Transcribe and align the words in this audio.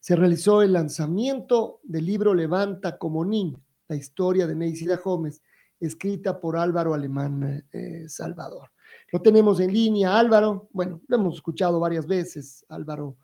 se 0.00 0.16
realizó 0.16 0.62
el 0.62 0.72
lanzamiento 0.72 1.80
del 1.84 2.06
libro 2.06 2.34
Levanta 2.34 2.96
como 2.96 3.24
niño, 3.24 3.60
la 3.86 3.96
historia 3.96 4.46
de 4.46 4.54
Neisida 4.54 4.96
Gómez, 4.96 5.42
escrita 5.78 6.40
por 6.40 6.56
Álvaro 6.56 6.94
Alemán 6.94 7.64
eh, 7.70 8.06
Salvador. 8.08 8.70
Lo 9.12 9.20
tenemos 9.20 9.60
en 9.60 9.72
línea, 9.72 10.18
Álvaro. 10.18 10.68
Bueno, 10.72 11.02
lo 11.06 11.16
hemos 11.16 11.34
escuchado 11.34 11.78
varias 11.78 12.06
veces. 12.06 12.64
Álvaro 12.70 13.18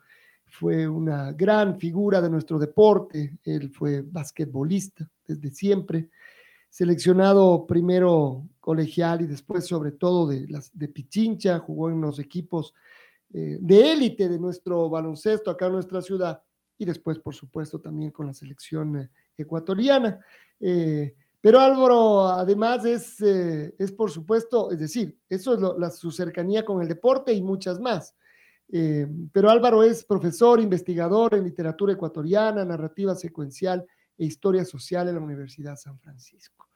fue 0.45 0.87
una 0.87 1.31
gran 1.33 1.79
figura 1.79 2.21
de 2.21 2.29
nuestro 2.29 2.59
deporte. 2.59 3.39
Él 3.43 3.71
fue 3.71 4.01
basquetbolista 4.01 5.09
desde 5.25 5.49
siempre, 5.49 6.09
seleccionado 6.69 7.65
primero 7.65 8.47
colegial 8.59 9.21
y 9.21 9.27
después 9.27 9.65
sobre 9.65 9.93
todo 9.93 10.27
de, 10.27 10.47
las, 10.47 10.69
de 10.77 10.87
Pichincha, 10.89 11.59
jugó 11.59 11.89
en 11.89 12.01
los 12.01 12.19
equipos 12.19 12.73
eh, 13.33 13.57
de 13.59 13.93
élite 13.93 14.29
de 14.29 14.39
nuestro 14.39 14.89
baloncesto 14.89 15.49
acá 15.49 15.67
en 15.67 15.73
nuestra 15.73 16.01
ciudad 16.01 16.41
y 16.77 16.85
después, 16.85 17.19
por 17.19 17.33
supuesto, 17.33 17.79
también 17.79 18.11
con 18.11 18.27
la 18.27 18.33
selección 18.33 18.97
eh, 18.97 19.09
ecuatoriana. 19.37 20.19
Eh, 20.59 21.15
pero 21.41 21.59
Álvaro, 21.59 22.27
además, 22.27 22.85
es, 22.85 23.21
eh, 23.21 23.73
es 23.77 23.91
por 23.91 24.11
supuesto, 24.11 24.71
es 24.71 24.79
decir, 24.79 25.17
eso 25.29 25.53
es 25.53 25.79
la, 25.79 25.89
su 25.89 26.11
cercanía 26.11 26.65
con 26.65 26.81
el 26.81 26.87
deporte 26.87 27.33
y 27.33 27.41
muchas 27.41 27.79
más. 27.79 28.15
pero 29.31 29.49
Álvaro 29.49 29.81
es 29.81 30.03
profesor, 30.03 30.59
investigador 30.59 31.35
en 31.35 31.45
literatura 31.45 31.93
ecuatoriana, 31.93 32.65
narrativa 32.65 33.15
secuencial 33.15 33.85
e 34.17 34.25
historia 34.25 34.65
social 34.65 35.07
en 35.07 35.15
la 35.15 35.21
Universidad 35.21 35.77
San 35.77 35.97
Francisco. 35.99 36.67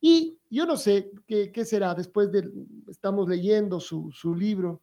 Y 0.00 0.38
yo 0.48 0.64
no 0.64 0.76
sé 0.76 1.10
qué, 1.26 1.52
qué 1.52 1.64
será, 1.64 1.94
después 1.94 2.30
de, 2.32 2.50
estamos 2.88 3.28
leyendo 3.28 3.78
su, 3.78 4.10
su 4.10 4.34
libro, 4.34 4.82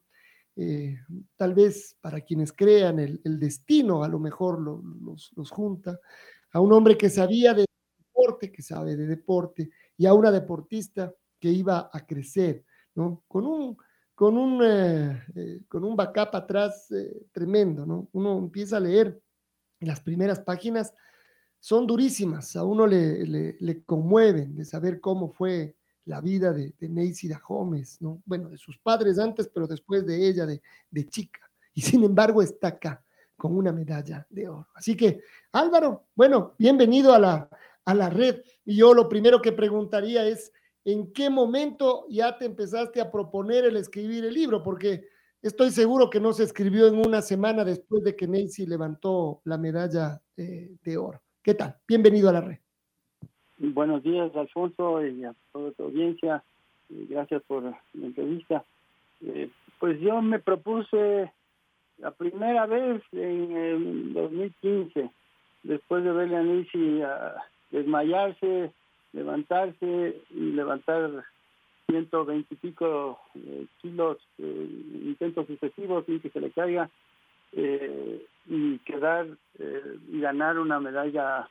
eh, 0.64 1.00
tal 1.36 1.56
vez 1.56 1.98
para 2.00 2.22
quienes 2.22 2.54
crean 2.54 3.00
el, 3.00 3.40
destino, 3.40 4.04
a 4.04 4.08
lo 4.08 4.20
mejor 4.20 4.62
los, 4.62 5.32
junta, 5.50 6.00
a 6.54 6.60
un 6.60 6.72
hombre 6.72 6.96
que 6.98 7.10
sabía 7.10 7.56
de 7.56 7.66
deporte, 7.98 8.52
que 8.52 8.62
sabe 8.62 8.96
de 8.96 9.08
deporte, 9.08 9.72
y 9.98 10.06
a 10.06 10.14
una 10.14 10.32
deportista 10.32 11.12
que 11.40 11.50
iba 11.50 11.90
a 11.92 12.06
crecer, 12.06 12.64
¿no? 12.94 13.24
Con 13.28 13.48
un, 13.48 13.76
con 14.14 14.38
un, 14.38 14.62
eh, 14.64 15.24
eh, 15.36 15.62
con 15.68 15.84
un 15.84 15.96
backup 15.96 16.36
atrás 16.36 16.88
tremendo, 17.32 17.86
¿no? 17.86 18.08
Uno 18.12 18.38
empieza 18.38 18.78
a 18.78 18.82
leer 18.82 19.20
las 19.80 20.00
primeras 20.02 20.42
páginas, 20.42 20.94
son 21.60 21.88
durísimas, 21.88 22.56
a 22.56 22.64
uno 22.64 22.86
le, 22.86 23.26
le, 23.26 23.58
le 23.60 23.84
conmueven 23.84 24.56
de 24.56 24.66
saber 24.66 25.02
cómo 25.02 25.32
fue 25.32 25.76
la 26.06 26.22
vida 26.22 26.52
de, 26.52 26.74
de 26.80 26.90
Neisida 26.90 27.42
Gómez, 27.48 28.02
¿no? 28.02 28.22
Bueno, 28.26 28.50
de 28.50 28.58
sus 28.58 28.78
padres 28.78 29.20
antes, 29.20 29.50
pero 29.54 29.68
después 29.68 30.06
de 30.06 30.28
ella, 30.28 30.46
de, 30.46 30.62
de 30.90 31.08
chica. 31.08 31.42
Y 31.74 31.82
sin 31.82 32.04
embargo 32.04 32.42
está 32.42 32.70
acá 32.70 33.04
con 33.38 33.56
una 33.56 33.72
medalla 33.72 34.26
de 34.30 34.48
oro. 34.48 34.68
Así 34.76 34.96
que, 34.96 35.22
Álvaro, 35.52 36.06
bueno, 36.16 36.54
bienvenido 36.58 37.14
a 37.14 37.20
la, 37.20 37.50
a 37.86 37.94
la 37.94 38.10
red. 38.10 38.44
Y 38.66 38.76
yo 38.78 38.94
lo 38.94 39.10
primero 39.10 39.42
que 39.42 39.52
preguntaría 39.52 40.28
es, 40.28 40.52
¿en 40.86 41.12
qué 41.12 41.30
momento 41.30 42.06
ya 42.10 42.38
te 42.38 42.46
empezaste 42.46 43.02
a 43.02 43.12
proponer 43.12 43.66
el 43.66 43.78
escribir 43.78 44.26
el 44.26 44.34
libro? 44.34 44.62
Porque 44.62 45.08
estoy 45.42 45.72
seguro 45.72 46.10
que 46.10 46.20
no 46.20 46.34
se 46.34 46.44
escribió 46.44 46.88
en 46.88 46.96
una 47.04 47.22
semana 47.22 47.66
después 47.66 48.04
de 48.04 48.16
que 48.16 48.28
Neisy 48.28 48.66
levantó 48.66 49.42
la 49.46 49.58
medalla 49.58 50.22
de, 50.36 50.78
de 50.84 50.98
oro. 50.98 51.22
¿Qué 51.42 51.56
tal? 51.56 51.78
Bienvenido 51.88 52.30
a 52.30 52.34
la 52.34 52.42
red. 52.42 52.61
Buenos 53.64 54.02
días, 54.02 54.36
Alfonso, 54.36 55.06
y 55.06 55.24
a 55.24 55.36
toda 55.54 55.70
tu 55.74 55.84
audiencia. 55.84 56.44
Gracias 56.90 57.44
por 57.44 57.62
la 57.62 57.78
entrevista. 57.94 58.66
Eh, 59.24 59.52
pues 59.80 60.00
yo 60.00 60.20
me 60.24 60.40
propuse 60.40 61.32
la 62.00 62.10
primera 62.10 62.66
vez 62.66 63.04
en 63.12 63.56
el 63.56 64.14
2015, 64.14 65.12
después 65.62 66.04
de 66.04 66.12
verle 66.12 66.38
a 66.38 66.42
Nisi 66.42 67.02
desmayarse, 67.70 68.72
levantarse 69.14 70.20
y 70.32 70.54
levantar 70.54 71.24
120 71.88 72.52
y 72.52 72.58
pico 72.58 73.20
eh, 73.36 73.68
kilos, 73.80 74.18
eh, 74.40 74.70
intentos 75.04 75.46
sucesivos 75.46 76.04
sin 76.08 76.20
que 76.20 76.32
se 76.32 76.42
le 76.42 76.50
caiga, 76.50 76.90
y 77.54 78.80
quedar 78.80 79.28
y 80.10 80.20
ganar 80.20 80.58
una 80.58 80.80
medalla 80.80 81.48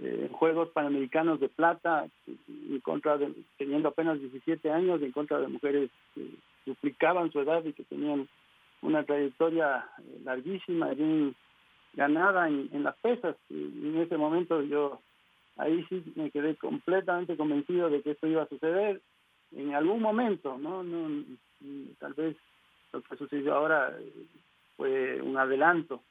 en 0.00 0.28
Juegos 0.28 0.70
Panamericanos 0.70 1.40
de 1.40 1.48
Plata, 1.48 2.08
en 2.46 2.80
contra 2.80 3.18
de, 3.18 3.32
teniendo 3.56 3.88
apenas 3.88 4.20
17 4.20 4.70
años, 4.70 5.02
en 5.02 5.12
contra 5.12 5.40
de 5.40 5.48
mujeres 5.48 5.90
que 6.14 6.28
duplicaban 6.66 7.32
su 7.32 7.40
edad 7.40 7.64
y 7.64 7.72
que 7.72 7.84
tenían 7.84 8.28
una 8.82 9.04
trayectoria 9.04 9.88
eh, 9.98 10.20
larguísima, 10.24 10.88
bien 10.90 11.34
ganada 11.94 12.48
en, 12.48 12.82
las 12.82 12.96
pesas. 12.98 13.36
Y 13.50 13.88
en 13.88 13.98
ese 13.98 14.16
momento 14.16 14.62
yo 14.62 15.00
ahí 15.56 15.84
sí 15.88 16.04
me 16.14 16.30
quedé 16.30 16.54
completamente 16.54 17.36
convencido 17.36 17.90
de 17.90 18.02
que 18.02 18.12
esto 18.12 18.28
iba 18.28 18.42
a 18.42 18.48
suceder 18.48 19.00
en 19.56 19.74
algún 19.74 20.00
momento, 20.00 20.58
¿no? 20.58 20.84
no 20.84 21.24
tal 21.98 22.14
vez 22.14 22.36
lo 22.92 23.02
que 23.02 23.16
sucedió 23.16 23.54
ahora 23.54 23.92
eh, 23.98 24.12
fue 24.76 25.20
un 25.20 25.36
adelanto 25.36 26.02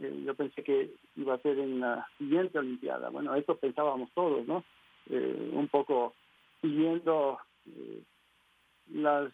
eh, 0.00 0.22
yo 0.24 0.34
pensé 0.34 0.62
que 0.64 0.90
iba 1.16 1.34
a 1.34 1.38
ser 1.38 1.58
en 1.58 1.80
la 1.80 2.06
siguiente 2.18 2.58
Olimpiada. 2.58 3.10
Bueno, 3.10 3.34
eso 3.34 3.56
pensábamos 3.56 4.10
todos, 4.12 4.46
¿no? 4.46 4.64
Eh, 5.08 5.50
un 5.52 5.68
poco 5.68 6.14
siguiendo 6.60 7.38
eh, 7.66 8.02
las 8.92 9.30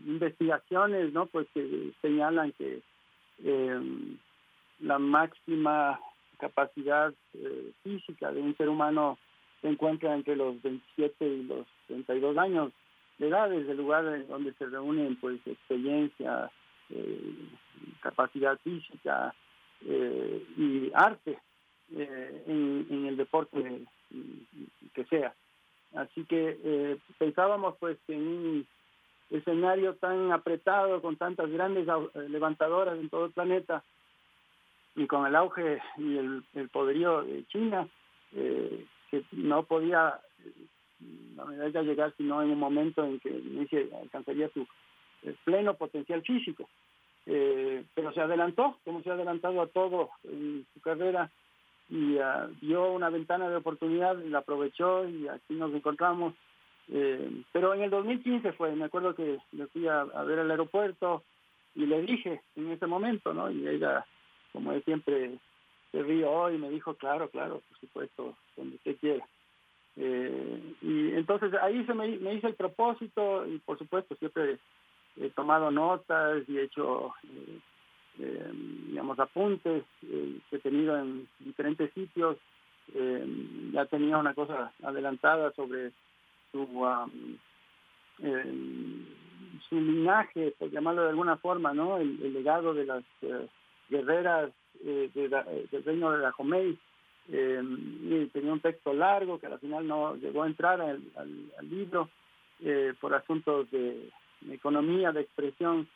investigaciones, 0.00 1.12
¿no? 1.12 1.26
Pues 1.26 1.46
que 1.54 1.92
señalan 2.02 2.52
que 2.52 2.82
la 4.80 4.98
máxima 4.98 5.98
capacidad 6.38 7.14
física 7.82 8.30
de 8.30 8.40
un 8.40 8.56
ser 8.56 8.68
humano 8.68 9.18
se 9.62 9.68
encuentra 9.68 10.14
entre 10.14 10.36
los 10.36 10.60
27 10.62 11.26
y 11.26 11.42
los 11.44 11.66
32 11.86 12.36
años 12.36 12.72
de 13.18 13.28
edad, 13.28 13.52
es 13.52 13.66
el 13.68 13.78
lugar 13.78 14.04
en 14.06 14.28
donde 14.28 14.52
se 14.54 14.66
reúnen 14.66 15.16
pues 15.16 15.40
experiencia, 15.46 16.50
capacidad 18.00 18.58
física, 18.58 19.34
eh, 19.84 20.46
y 20.56 20.90
arte 20.94 21.38
eh, 21.94 22.44
en, 22.46 23.06
el 23.06 23.16
deporte 23.16 23.82
que 24.94 25.04
sea. 25.04 25.34
Así 25.94 26.24
que 26.24 26.58
eh, 26.62 26.98
pensábamos 27.18 27.76
pues 27.78 27.98
en 28.08 28.20
un 28.20 28.66
escenario 29.30 29.94
tan 29.94 30.32
apretado, 30.32 31.00
con 31.02 31.16
tantas 31.16 31.50
grandes 31.50 31.86
levantadoras 32.28 32.98
en 32.98 33.08
todo 33.08 33.26
el 33.26 33.32
planeta, 33.32 33.82
y 34.94 35.06
con 35.06 35.26
el 35.26 35.36
auge 35.36 35.80
y 35.98 36.16
el, 36.16 36.68
poderío 36.72 37.22
de 37.22 37.44
China, 37.46 37.86
que 38.32 39.24
no 39.32 39.64
podía 39.64 40.18
la 41.36 41.44
medalla 41.44 41.82
llegar 41.82 42.14
sino 42.16 42.42
en 42.42 42.50
un 42.50 42.58
momento 42.58 43.04
en 43.04 43.20
que 43.20 43.90
alcanzaría 44.00 44.48
su 44.48 44.66
pleno 45.44 45.74
potencial 45.74 46.22
físico. 46.22 46.68
Eh, 47.26 47.84
pero 47.94 48.12
se 48.12 48.20
adelantó, 48.20 48.78
como 48.84 49.02
se 49.02 49.10
ha 49.10 49.14
adelantado 49.14 49.60
a 49.60 49.66
todo 49.66 50.10
en 50.24 50.64
su 50.72 50.80
carrera, 50.80 51.30
y 51.88 52.16
uh, 52.16 52.48
dio 52.60 52.92
una 52.92 53.10
ventana 53.10 53.48
de 53.48 53.56
oportunidad 53.56 54.18
y 54.18 54.28
la 54.28 54.38
aprovechó 54.38 55.08
y 55.08 55.28
aquí 55.28 55.54
nos 55.54 55.72
encontramos. 55.74 56.34
Eh, 56.88 57.42
pero 57.52 57.74
en 57.74 57.82
el 57.82 57.90
2015 57.90 58.52
fue, 58.52 58.74
me 58.74 58.84
acuerdo 58.84 59.14
que 59.14 59.38
le 59.52 59.66
fui 59.68 59.88
a, 59.88 60.04
ver 60.04 60.38
al 60.38 60.50
aeropuerto 60.50 61.24
y 61.74 61.86
le 61.86 62.02
dije 62.02 62.40
en 62.54 62.70
ese 62.70 62.86
momento, 62.86 63.34
¿no? 63.34 63.50
Y 63.50 63.66
ella, 63.68 64.06
como 64.52 64.72
él 64.72 64.82
siempre 64.84 65.38
se 65.90 66.02
rió 66.02 66.50
y 66.50 66.58
me 66.58 66.70
dijo, 66.70 66.94
claro, 66.94 67.28
claro, 67.28 67.60
por 67.68 67.78
supuesto, 67.78 68.36
donde 68.56 68.76
usted 68.76 68.96
quiera. 68.98 69.26
y 69.96 71.14
entonces 71.14 71.52
ahí 71.60 71.84
se 71.86 71.94
me, 71.94 72.06
me 72.18 72.34
hice 72.34 72.48
el 72.48 72.54
propósito 72.54 73.46
y 73.46 73.58
por 73.58 73.78
supuesto 73.78 74.14
siempre 74.16 74.58
he 75.20 75.30
tomado 75.30 75.70
notas 75.70 76.42
y 76.48 76.58
he 76.58 76.64
hecho 76.64 77.14
eh, 78.18 78.50
digamos, 78.88 79.18
apuntes 79.18 79.84
eh, 80.04 80.38
que 80.48 80.56
he 80.56 80.60
tenido 80.60 80.96
en 80.96 81.28
diferentes 81.40 81.92
sitios. 81.92 82.38
Eh, 82.94 83.26
ya 83.72 83.84
tenía 83.86 84.16
una 84.16 84.32
cosa 84.32 84.72
adelantada 84.82 85.52
sobre 85.52 85.90
su, 86.52 86.66
su 89.68 89.80
linaje, 89.80 90.54
por 90.58 90.70
llamarlo 90.70 91.02
de 91.02 91.10
alguna 91.10 91.36
forma, 91.36 91.74
¿no? 91.74 91.98
El, 91.98 92.32
legado 92.32 92.72
de 92.72 92.86
las 92.86 93.04
guerreras 93.90 94.50
del 94.82 95.84
reino 95.84 96.12
de 96.12 96.18
la 96.18 96.32
Jomei. 96.32 96.78
y 97.28 98.26
tenía 98.26 98.52
un 98.52 98.60
texto 98.60 98.94
largo 98.94 99.38
que 99.40 99.46
al 99.48 99.58
final 99.58 99.86
no 99.86 100.14
llegó 100.16 100.44
a 100.44 100.46
entrar 100.46 100.80
al, 100.80 101.02
al 101.16 101.68
libro 101.68 102.08
por 103.00 103.14
asuntos 103.14 103.68
de 103.72 104.10
economía, 104.50 105.12
de 105.12 105.22
expresión 105.22 105.88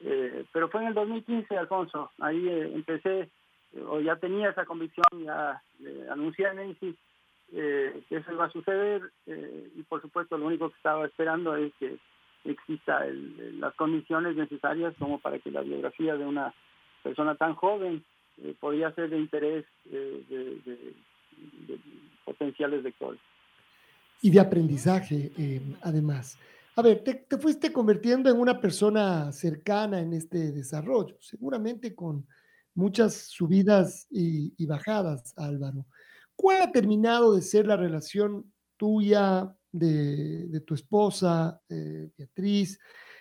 eh, 0.00 0.44
pero 0.52 0.68
fue 0.68 0.82
en 0.82 0.88
el 0.88 0.94
2015, 0.94 1.56
Alfonso, 1.56 2.10
ahí 2.18 2.48
eh, 2.48 2.70
empecé, 2.74 3.20
eh, 3.20 3.82
o 3.86 4.00
ya 4.00 4.16
tenía 4.16 4.50
esa 4.50 4.64
convicción, 4.64 5.04
ya 5.24 5.62
anuncié 6.10 6.46
a 6.46 6.54
Nancy 6.54 6.96
que 7.50 8.04
eso 8.10 8.32
iba 8.32 8.46
a 8.46 8.50
suceder 8.50 9.02
y 9.26 9.82
por 9.82 10.00
supuesto 10.00 10.36
lo 10.36 10.46
único 10.46 10.70
que 10.70 10.76
estaba 10.76 11.06
esperando 11.06 11.54
es 11.54 11.72
que 11.78 11.98
exista 12.44 13.04
las 13.58 13.74
condiciones 13.74 14.34
necesarias 14.34 14.94
como 14.98 15.20
para 15.20 15.38
que 15.38 15.52
la 15.52 15.60
biografía 15.60 16.16
de 16.16 16.24
una 16.24 16.52
persona 17.04 17.36
tan 17.36 17.54
joven 17.54 18.02
podía 18.58 18.92
ser 18.94 19.10
de 19.10 19.18
interés 19.18 19.64
de, 19.84 20.24
de, 20.64 21.78
potenciales 22.24 22.82
lectores. 22.82 23.20
Y 24.20 24.30
de 24.30 24.40
aprendizaje, 24.40 25.30
además. 25.82 26.40
A 26.76 26.82
ver, 26.82 27.04
te, 27.04 27.38
fuiste 27.38 27.72
convirtiendo 27.72 28.28
en 28.28 28.40
una 28.40 28.60
persona 28.60 29.30
cercana 29.30 30.00
en 30.00 30.12
este 30.12 30.50
desarrollo, 30.50 31.16
seguramente 31.20 31.94
con 31.94 32.26
muchas 32.74 33.14
subidas 33.28 34.08
y, 34.10 34.66
bajadas, 34.66 35.32
Álvaro. 35.36 35.86
¿Cuál 36.34 36.62
ha 36.62 36.72
terminado 36.72 37.36
de 37.36 37.42
ser 37.42 37.68
la 37.68 37.76
relación 37.76 38.52
tuya, 38.76 39.54
de, 39.70 40.60
tu 40.66 40.74
esposa, 40.74 41.60
eh, 41.68 42.10
Beatriz, 42.18 42.80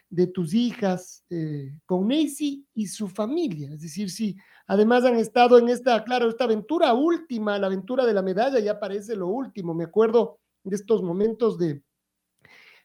de 0.09 0.25
tus 0.25 0.55
hijas, 0.55 1.23
eh, 1.29 1.77
con 1.85 2.07
Nancy 2.07 2.65
y 2.73 2.88
su 2.88 3.07
familia? 3.07 3.71
Es 3.71 3.81
decir, 3.81 4.09
si 4.09 4.35
además 4.65 5.05
han 5.05 5.17
estado 5.17 5.59
en 5.59 5.69
esta, 5.69 6.03
claro, 6.03 6.27
esta 6.27 6.45
aventura 6.45 6.91
última, 6.95 7.59
la 7.59 7.67
aventura 7.67 8.03
de 8.03 8.13
la 8.15 8.23
medalla, 8.23 8.57
ya 8.57 8.79
parece 8.79 9.15
lo 9.15 9.27
último. 9.27 9.75
Me 9.75 9.83
acuerdo 9.83 10.39
de 10.63 10.75
estos 10.75 11.03
momentos 11.03 11.59
de 11.59 11.83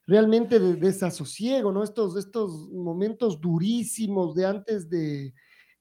realmente 0.09 0.59
de 0.59 0.75
desasosiego, 0.75 1.71
¿no? 1.71 1.85
Estos, 1.85 2.17
estos 2.17 2.71
momentos 2.71 3.39
durísimos 3.39 4.35
de 4.35 4.47
antes 4.47 4.89
de 4.89 5.35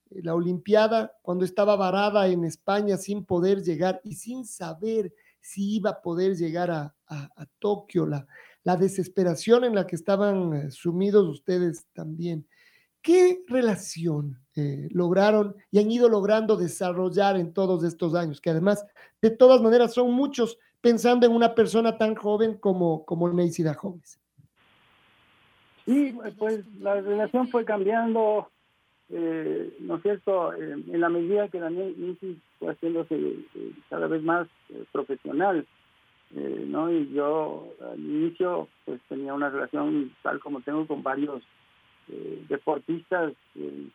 la 0.10 0.36
Olimpiada, 0.36 1.14
cuando 1.22 1.46
estaba 1.46 1.78
varada 1.78 2.28
en 2.28 2.44
España 2.44 2.98
sin 2.98 3.24
poder 3.24 3.64
llegar 3.64 4.02
y 4.04 4.16
sin 4.16 4.46
saber 4.46 5.14
si 5.40 5.78
iba 5.78 5.92
a 5.92 6.02
poder 6.02 6.36
llegar 6.36 6.70
a, 6.70 6.94
Tokio, 7.60 8.06
la, 8.06 8.28
la 8.66 8.76
desesperación 8.76 9.64
en 9.64 9.74
la 9.74 9.88
que 9.88 9.96
estaban 9.96 10.54
eh, 10.54 10.72
sumidos 10.72 11.26
ustedes 11.26 11.86
también. 11.94 12.46
¿Qué 13.02 13.46
relación 13.48 14.42
eh, 14.58 14.90
lograron 14.92 15.56
y 15.72 15.80
han 15.80 15.90
ido 15.90 16.10
logrando 16.10 16.58
desarrollar 16.58 17.38
en 17.38 17.54
todos 17.54 17.86
estos 17.86 18.14
años? 18.14 18.42
Que 18.42 18.50
además, 18.50 18.86
de 19.22 19.30
todas 19.30 19.62
maneras, 19.62 19.94
son 19.94 20.12
muchos 20.12 20.58
pensando 20.82 21.26
en 21.26 21.34
una 21.34 21.56
persona 21.56 21.98
tan 21.98 22.16
joven 22.16 22.58
como, 22.58 23.06
como 23.06 23.30
Neisida 23.30 23.74
Jóvenes. 23.74 24.20
Sí, 25.86 26.14
pues 26.38 26.66
la 26.82 27.00
relación 27.00 27.48
fue 27.48 27.64
cambiando, 27.64 28.50
eh, 29.10 29.74
¿no 29.80 29.96
es 29.96 30.02
cierto?, 30.02 30.54
eh, 30.54 30.84
en 30.92 31.00
la 31.00 31.08
medida 31.08 31.48
que 31.48 31.62
la 31.62 31.70
fue 32.60 32.74
haciéndose 32.74 33.16
eh, 33.16 33.72
cada 33.90 34.08
vez 34.08 34.22
más 34.22 34.48
profesional, 34.92 35.66
¿no? 36.32 36.92
Y 36.92 37.10
yo 37.14 37.70
al 37.90 38.00
inicio 38.00 38.68
pues 38.84 39.00
tenía 39.08 39.34
una 39.34 39.50
relación 39.50 40.14
tal 40.22 40.42
como 40.42 40.60
tengo 40.60 40.86
con 40.86 41.02
varios 41.02 41.42
deportistas 42.50 43.32
de 43.56 43.90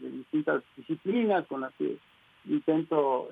distintas 0.00 0.62
disciplinas 0.74 1.46
con 1.48 1.60
las 1.60 1.74
que 1.74 1.98
intento 2.46 3.28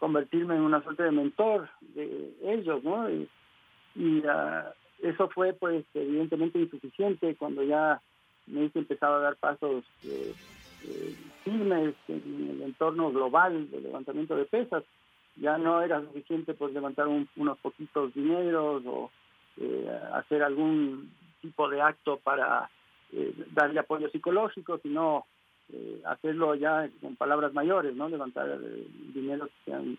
convertirme 0.00 0.56
en 0.56 0.62
una 0.62 0.82
suerte 0.82 1.04
de 1.04 1.12
mentor 1.12 1.68
de 1.80 2.34
ellos, 2.42 2.82
¿no? 2.82 3.08
Y, 3.10 4.22
ah, 4.26 4.72
eso 5.02 5.28
fue, 5.28 5.52
pues, 5.52 5.84
evidentemente 5.94 6.58
insuficiente 6.58 7.36
cuando 7.36 7.62
ya 7.62 8.00
me 8.46 8.70
empezaba 8.74 9.18
a 9.18 9.20
dar 9.20 9.36
pasos 9.36 9.84
eh, 10.04 10.34
eh, 10.84 11.14
firmes 11.44 11.94
en 12.08 12.48
el 12.50 12.62
entorno 12.62 13.12
global 13.12 13.70
del 13.70 13.84
levantamiento 13.84 14.34
de 14.36 14.46
pesas. 14.46 14.82
Ya 15.36 15.58
no 15.58 15.82
era 15.82 16.00
suficiente, 16.00 16.54
pues, 16.54 16.72
levantar 16.72 17.06
unos 17.06 17.58
poquitos 17.58 18.12
dineros 18.14 18.82
o 18.86 19.10
eh, 19.58 19.90
hacer 20.14 20.42
algún 20.42 21.12
tipo 21.42 21.68
de 21.68 21.80
acto 21.80 22.18
para 22.18 22.68
darle 23.52 23.80
apoyo 23.80 24.08
psicológico, 24.08 24.78
sino 24.78 25.26
eh, 25.72 26.02
hacerlo 26.04 26.54
ya 26.56 26.88
con 27.00 27.14
palabras 27.16 27.52
mayores, 27.52 27.94
¿no? 27.94 28.08
Levantar 28.08 28.48
eh, 28.48 28.86
dinero 29.14 29.46
que 29.46 29.70
sean 29.70 29.98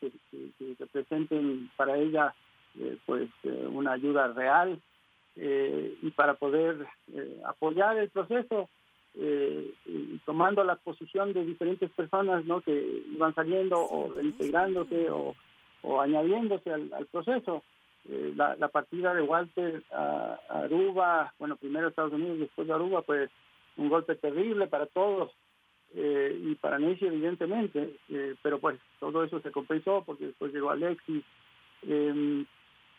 que, 0.00 0.12
que, 0.58 0.76
representen 0.78 1.70
para 1.76 1.96
ella 1.96 2.34
eh, 2.78 2.96
pues 3.06 3.28
una 3.44 3.92
ayuda 3.92 4.28
real 4.28 4.80
y 5.34 6.10
para 6.10 6.34
poder 6.34 6.86
apoyar 7.46 7.96
el 7.96 8.10
proceso 8.10 8.68
y 9.14 10.18
tomando 10.26 10.62
la 10.62 10.76
posición 10.76 11.32
de 11.32 11.44
diferentes 11.44 11.90
personas 11.90 12.44
¿no? 12.44 12.60
que 12.60 13.02
iban 13.10 13.34
saliendo 13.34 13.80
o 13.80 14.20
integrándose 14.20 15.10
o, 15.10 15.34
o 15.82 16.00
añadiéndose 16.00 16.70
al, 16.70 16.92
al 16.92 17.06
proceso. 17.06 17.62
la, 18.36 18.56
la, 18.56 18.68
partida 18.68 19.14
de 19.14 19.22
Walter 19.22 19.82
a, 19.90 20.38
Aruba, 20.50 21.32
bueno, 21.38 21.56
primero 21.56 21.88
Estados 21.88 22.12
Unidos, 22.12 22.38
después 22.38 22.68
de 22.68 22.74
Aruba, 22.74 23.00
pues 23.02 23.30
un 23.76 23.88
golpe 23.88 24.14
terrible 24.16 24.66
para 24.66 24.86
todos 24.86 25.32
eh, 25.94 26.40
y 26.42 26.54
para 26.54 26.78
Nancy 26.78 27.06
evidentemente, 27.06 27.96
eh, 28.08 28.34
pero 28.42 28.58
pues 28.58 28.78
todo 28.98 29.24
eso 29.24 29.40
se 29.40 29.50
compensó 29.50 30.02
porque 30.06 30.26
después 30.26 30.52
llegó 30.52 30.70
Alexis 30.70 31.22
em, 31.82 32.46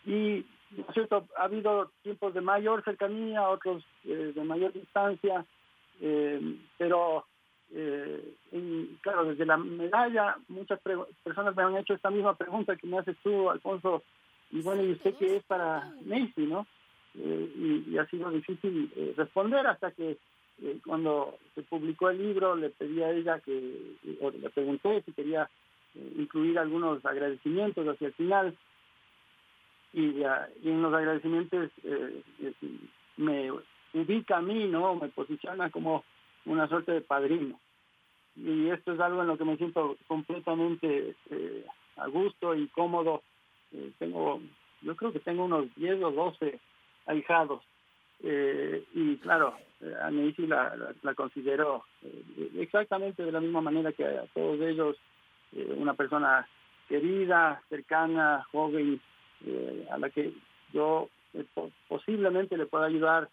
y 0.06 0.46
¿no 0.78 0.86
es 0.88 0.94
cierto? 0.94 1.28
ha 1.38 1.46
habido 1.46 1.89
tiempos 2.03 2.36
de 2.36 2.42
mayor 2.42 2.84
cercanía, 2.84 3.50
otros 3.50 3.84
eh, 4.06 4.32
de 4.36 4.44
mayor 4.44 4.74
distancia, 4.74 5.44
em, 6.01 6.60
pero 6.77 7.25
claro, 9.01 9.25
desde 9.25 9.48
la 9.48 9.58
medalla 9.58 10.38
muchas 10.48 10.80
personas 11.24 11.56
me 11.56 11.63
han 11.63 11.77
hecho 11.77 11.96
esta 11.96 12.12
misma 12.12 12.36
pregunta 12.36 12.75
que 12.75 12.86
me 12.86 13.00
haces 13.00 13.18
tú, 13.24 13.50
Alfonso, 13.50 14.03
y 14.51 14.62
bueno, 14.62 14.84
¿y 14.84 14.92
usted 14.92 15.15
qué 15.15 15.38
es 15.38 15.44
para 15.46 15.92
Nancy, 16.06 16.46
no? 16.46 16.68
Y, 17.15 17.86
y, 17.89 17.98
ha 17.98 18.06
sido 18.06 18.30
difícil 18.30 18.92
responder 19.18 19.65
hasta 19.65 19.89
que 19.89 20.20
eh, 20.62 20.79
cuando 20.86 21.39
se 21.55 21.63
publicó 21.63 22.10
el 22.10 22.22
libro 22.22 22.55
le 22.55 22.69
pedí 22.69 23.01
a 23.01 23.12
ella 23.12 23.39
que, 23.39 23.95
o 24.22 24.29
le 24.29 24.50
pregunté 24.51 25.01
si 25.01 25.12
quería 25.12 25.50
eh, 25.95 26.13
incluir 26.17 26.60
algunos 26.60 27.03
agradecimientos 27.05 27.88
hacia 27.88 28.07
el 28.07 28.13
final 28.13 28.57
y, 29.93 30.22
en 30.63 30.81
los 30.81 30.93
agradecimientos 30.93 31.69
eh, 31.83 32.24
me 33.17 33.51
ubica 33.93 34.38
a 34.38 34.41
mí, 34.41 34.67
¿no? 34.67 34.95
Me 34.95 35.10
posiciona 35.10 35.69
como 35.69 36.03
una 36.45 36.67
suerte 36.67 36.91
de 36.93 37.01
padrino. 37.01 37.60
Y 38.36 38.69
esto 38.69 38.93
es 38.93 39.00
algo 39.00 39.22
en 39.22 39.27
lo 39.27 39.38
que 39.38 39.45
me 39.45 39.57
siento 39.57 39.95
completamente 40.07 41.15
a 41.98 42.07
gusto 42.07 42.55
y 42.55 42.67
cómodo. 42.69 43.22
tengo, 44.00 44.41
yo 44.81 44.95
creo 44.95 45.13
que 45.13 45.19
tengo 45.19 45.45
unos 45.45 45.74
10 45.75 46.01
o 46.01 46.12
12 46.12 46.60
ahijados 47.05 47.62
eh, 48.25 48.86
y 48.94 49.18
claro, 49.18 49.53
a 50.01 50.10
mí 50.10 50.34
sí 50.38 50.48
la, 50.48 50.74
la, 51.01 51.13
considero 51.13 51.84
eh, 52.03 52.51
exactamente 52.56 53.22
de 53.22 53.34
la 53.34 53.42
misma 53.42 53.60
manera 53.60 53.92
que 53.92 54.06
a 54.06 54.25
todos 54.34 54.62
ellos, 54.62 54.96
eh, 55.51 55.75
una 55.77 55.94
persona 55.94 56.48
querida, 56.88 57.62
cercana, 57.70 58.46
joven, 58.51 59.00
a 59.92 59.98
la 59.98 60.10
que 60.10 60.32
yo 60.72 61.10
posiblemente 61.89 62.56
le 62.56 62.65
pueda 62.65 62.86
ayudar 62.86 63.27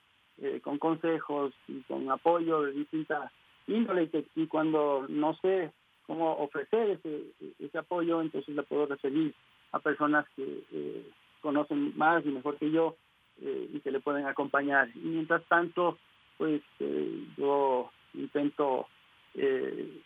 con 0.62 0.78
consejos 0.78 1.52
y 1.68 1.82
con 1.82 2.11
apoyo 2.11 2.62
de 2.62 2.73
distinta 2.73 3.30
índole 3.68 4.11
y, 4.35 4.47
cuando 4.49 5.06
no 5.09 5.37
sé 5.37 5.70
cómo 6.09 6.32
ofrecer 6.38 6.90
ese, 6.90 7.26
ese 7.61 7.78
apoyo, 7.78 8.20
entonces 8.23 8.56
le 8.56 8.64
puedo 8.64 8.87
referir 8.87 9.32
a 9.70 9.78
personas 9.78 10.26
que 10.35 11.04
conocen 11.40 11.97
más 11.97 12.26
y 12.26 12.30
mejor 12.30 12.56
que 12.56 12.73
yo 12.73 12.97
eh, 13.42 13.70
y 13.73 13.80
que 13.80 13.90
le 13.90 14.00
pueden 14.00 14.26
acompañar. 14.26 14.90
Y 14.94 14.99
mientras 14.99 15.42
tanto, 15.44 15.99
pues 16.37 16.61
eh, 16.78 17.25
yo 17.38 17.90
intento 18.12 18.87
eh, 19.35 20.02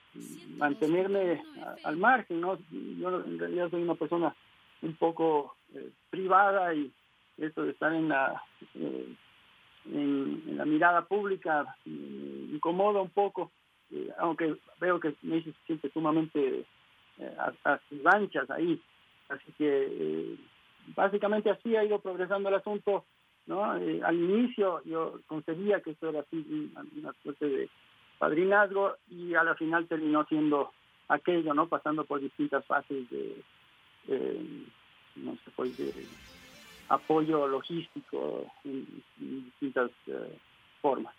mantenerme 0.57 1.43
al 1.83 1.97
margen, 1.97 2.41
¿no? 2.41 2.59
Yo 2.71 3.25
en 3.25 3.38
realidad 3.41 3.71
soy 3.71 3.83
una 3.83 3.97
persona 3.97 4.35
un 4.83 4.95
poco 4.95 5.57
privada 6.11 6.73
y 6.75 6.93
esto 7.38 7.64
de 7.64 7.73
estar 7.73 7.93
en 7.93 8.09
la 8.09 8.41
en, 9.87 10.57
la 10.57 10.64
mirada 10.64 11.03
pública 11.07 11.76
incomoda 11.85 13.00
un 13.00 13.11
poco, 13.11 13.50
aunque 14.19 14.55
veo 14.79 15.00
que 15.00 15.14
me 15.23 15.43
se 15.43 15.53
siente 15.67 15.91
sumamente 15.91 16.64
a, 17.64 17.81
sus 17.88 18.07
anchas 18.07 18.49
ahí. 18.50 18.81
Así 19.29 19.53
que 19.59 20.37
básicamente 20.95 21.50
así 21.50 21.75
ha 21.76 21.85
ido 21.85 21.99
progresando 21.99 22.49
el 22.49 22.57
asunto. 22.57 23.05
¿No? 23.47 23.65
al 23.65 24.15
inicio 24.15 24.83
yo 24.85 25.21
concebía 25.27 25.81
que 25.81 25.91
esto 25.91 26.09
era 26.09 26.21
así 26.21 26.73
una 26.97 27.13
suerte 27.23 27.49
de 27.49 27.69
padrinazgo 28.19 28.97
y 29.11 29.35
a 29.35 29.43
la 29.43 29.55
final 29.55 29.87
terminó 29.87 30.25
siendo 30.27 30.71
aquello, 31.09 31.53
¿no? 31.55 31.69
Pasando 31.69 32.05
por 32.05 32.21
distintas 32.21 32.65
fases 32.65 33.09
de, 33.11 33.43
no 35.17 35.33
sé, 35.33 35.51
pues 35.55 35.77
de 35.77 35.93
apoyo 36.89 37.47
logístico 37.47 38.47
en, 38.65 38.87
distintas 39.19 39.91
eh, 40.07 40.39
formas. 40.81 41.15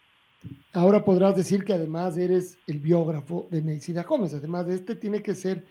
Ahora 0.73 1.03
podrás 1.03 1.35
decir 1.35 1.63
que 1.63 1.73
además 1.73 2.17
eres 2.17 2.59
el 2.67 2.79
biógrafo 2.79 3.47
de 3.49 3.61
Neisida 3.61 4.03
Gómez. 4.03 4.33
Además 4.33 4.67
de 4.67 4.75
este, 4.75 4.95
tiene 4.95 5.23
que 5.23 5.33
ser 5.33 5.65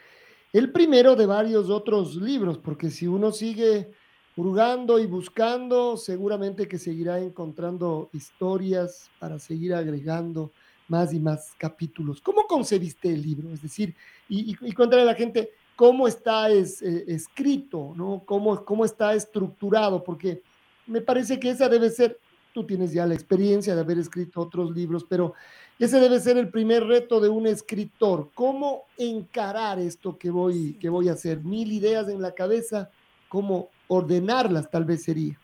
el 0.53 0.73
primero 0.73 1.15
de 1.15 1.27
varios 1.27 1.71
otros 1.71 2.17
libros, 2.17 2.59
porque 2.59 2.91
si 2.91 3.07
uno 3.07 3.31
sigue 3.31 3.93
hurgando 4.37 4.99
y 4.99 5.07
buscando, 5.07 5.97
seguramente 5.97 6.67
que 6.67 6.79
seguirá 6.79 7.21
encontrando 7.21 8.11
historias 8.13 9.11
para 9.19 9.39
seguir 9.39 9.75
agregando 9.75 10.51
más 10.89 11.13
y 11.13 11.21
más 11.21 11.53
capítulos. 11.57 12.21
¿Cómo 12.21 12.47
concebiste 12.47 13.13
el 13.13 13.23
libro? 13.23 13.51
Es 13.53 13.63
decir, 13.63 13.95
y, 14.29 14.53
y, 14.53 14.57
y 14.61 14.75
a 14.83 15.05
la 15.05 15.15
gente 15.15 15.51
cómo 15.77 16.07
está 16.07 16.51
es, 16.51 16.83
eh, 16.83 17.05
escrito, 17.09 17.93
¿no? 17.97 18.23
Cómo, 18.25 18.65
cómo 18.65 18.85
está 18.85 19.15
estructurado, 19.15 20.03
porque 20.03 20.43
me 20.87 21.01
parece 21.01 21.39
que 21.39 21.51
esa 21.51 21.69
debe 21.69 21.91
ser, 21.91 22.19
tú 22.53 22.65
tienes 22.67 22.93
ya 22.93 23.07
la 23.07 23.15
experiencia 23.15 23.75
de 23.75 23.81
haber 23.81 23.99
escrito 23.99 24.41
otros 24.41 24.71
libros, 24.71 25.05
pero 25.09 25.35
ese 25.79 25.99
debe 25.99 26.21
ser 26.21 26.37
el 26.37 26.51
primer 26.51 26.85
reto 26.85 27.21
de 27.21 27.29
un 27.29 27.47
escritor. 27.47 28.31
¿Cómo 28.35 28.83
encarar 28.97 29.79
esto 29.79 30.17
que 30.19 30.31
voy, 30.31 30.75
que 30.75 30.89
voy 30.89 31.09
a 31.09 31.13
hacer? 31.13 31.43
Mil 31.43 31.73
ideas 31.73 32.09
en 32.09 32.23
la 32.23 32.33
cabeza, 32.33 32.91
¿cómo 33.29 33.71
ordenarlas 33.89 34.71
tal 34.71 34.85
vez 34.85 35.05
sería? 35.05 35.39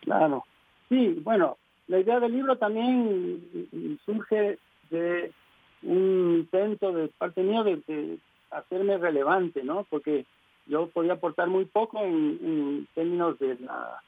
Claro, 0.00 0.44
sí, 0.88 1.20
bueno, 1.22 1.56
la 1.88 1.98
idea 1.98 2.20
del 2.20 2.32
libro 2.32 2.56
también 2.56 3.98
surge 4.04 4.58
de 4.90 5.32
un 5.82 6.36
intento 6.38 6.92
de 6.92 7.08
parte 7.08 7.42
mía 7.42 7.62
de, 7.62 8.18
hacerme 8.50 8.98
relevante, 8.98 9.62
¿no? 9.62 9.84
Porque 9.88 10.26
yo 10.66 10.88
podía 10.88 11.14
aportar 11.14 11.48
muy 11.48 11.66
poco 11.66 12.00
en, 12.00 12.86
términos 12.94 13.38
de 13.38 13.56
la 13.60 14.02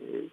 eh, 0.00 0.28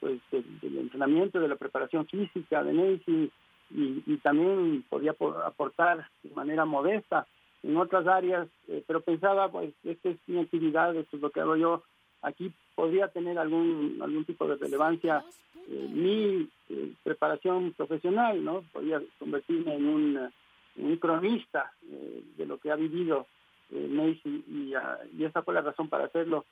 pues 0.00 0.20
del, 0.30 0.78
entrenamiento, 0.78 1.40
de 1.40 1.48
la 1.48 1.56
preparación 1.56 2.06
física 2.06 2.62
de 2.62 2.72
Nancy 2.72 3.30
y, 3.70 4.16
también 4.18 4.84
podía 4.88 5.14
aportar 5.44 6.08
de 6.22 6.34
manera 6.34 6.64
modesta 6.64 7.26
en 7.62 7.76
otras 7.76 8.06
áreas, 8.06 8.48
eh, 8.68 8.82
pero 8.86 9.00
pensaba, 9.00 9.50
pues, 9.50 9.72
esta 9.84 10.10
es 10.10 10.18
mi 10.26 10.40
actividad, 10.40 10.94
esto 10.96 11.16
es 11.16 11.22
lo 11.22 11.30
que 11.30 11.40
hago 11.40 11.56
yo, 11.56 11.82
aquí 12.22 12.52
podría 12.74 13.08
tener 13.08 13.38
algún 13.38 13.98
algún 14.02 14.24
tipo 14.24 14.46
de 14.46 14.56
relevancia 14.56 15.24
eh, 15.68 15.88
mi 15.90 16.48
eh, 16.68 16.92
preparación 17.02 17.72
profesional, 17.72 18.44
¿no? 18.44 18.62
Podría 18.72 19.02
convertirme 19.18 19.74
en 19.74 19.86
un, 19.86 20.30
un 20.76 20.96
cronista 20.98 21.72
eh, 21.90 22.22
de 22.36 22.46
lo 22.46 22.58
que 22.58 22.70
ha 22.70 22.76
vivido 22.76 23.26
Macy 23.70 24.44
y, 24.46 24.74
ah, 24.74 24.98
y, 25.18 25.24
esa 25.24 25.42
fue 25.42 25.54
la 25.54 25.62
razón 25.62 25.88
para 25.88 26.04
hacerlo. 26.04 26.44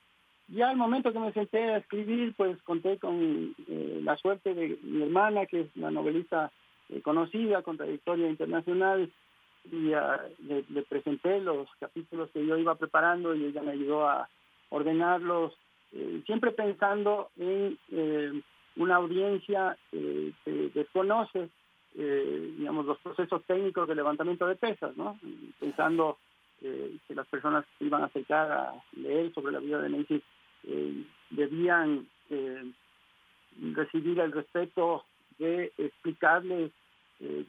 Ya 0.49 0.69
al 0.69 0.75
momento 0.75 1.13
que 1.13 1.19
me 1.19 1.31
senté 1.31 1.63
a 1.63 1.77
escribir, 1.77 2.33
pues 2.35 2.61
conté 2.63 2.99
con 2.99 3.55
la 3.67 4.15
suerte 4.17 4.53
de 4.53 4.77
mi 4.83 5.01
hermana, 5.01 5.47
que 5.47 5.61
es 5.61 5.67
una 5.75 5.89
novelista 5.89 6.51
conocida, 7.01 7.63
con 7.63 7.77
trayectoria 7.77 8.29
internacional, 8.29 9.11
y 9.71 9.93
ah, 9.93 10.21
le, 10.39 10.81
presenté 10.83 11.39
los 11.41 11.67
capítulos 11.79 12.29
que 12.31 12.45
yo 12.45 12.57
iba 12.57 12.75
preparando 12.75 13.35
y 13.35 13.45
ella 13.45 13.61
me 13.61 13.71
ayudó 13.71 14.07
a 14.07 14.29
ordenarlos, 14.69 15.53
eh, 15.93 16.21
siempre 16.25 16.51
pensando 16.51 17.29
en 17.37 17.77
eh, 17.91 18.41
una 18.75 18.95
audiencia 18.95 19.77
eh, 19.91 20.31
que 20.43 20.69
desconoce, 20.73 21.49
digamos, 21.93 22.85
los 22.85 22.97
procesos 22.99 23.41
técnicos 23.45 23.87
de 23.87 23.95
levantamiento 23.95 24.45
de 24.47 24.57
pesas, 24.57 24.97
¿no? 24.97 25.17
Pensando 25.61 26.17
que 26.59 27.15
las 27.15 27.25
personas 27.27 27.63
que 27.79 27.85
iban 27.85 28.01
a 28.01 28.07
acercar 28.07 28.51
a 28.51 28.73
leer 28.97 29.33
sobre 29.33 29.53
la 29.53 29.59
vida 29.59 29.79
de 29.79 29.89
Nancy 29.89 30.21
debían 31.29 32.05
recibir 33.73 34.19
el 34.19 34.33
respeto 34.33 35.05
de 35.39 35.71
explicarles 35.77 36.73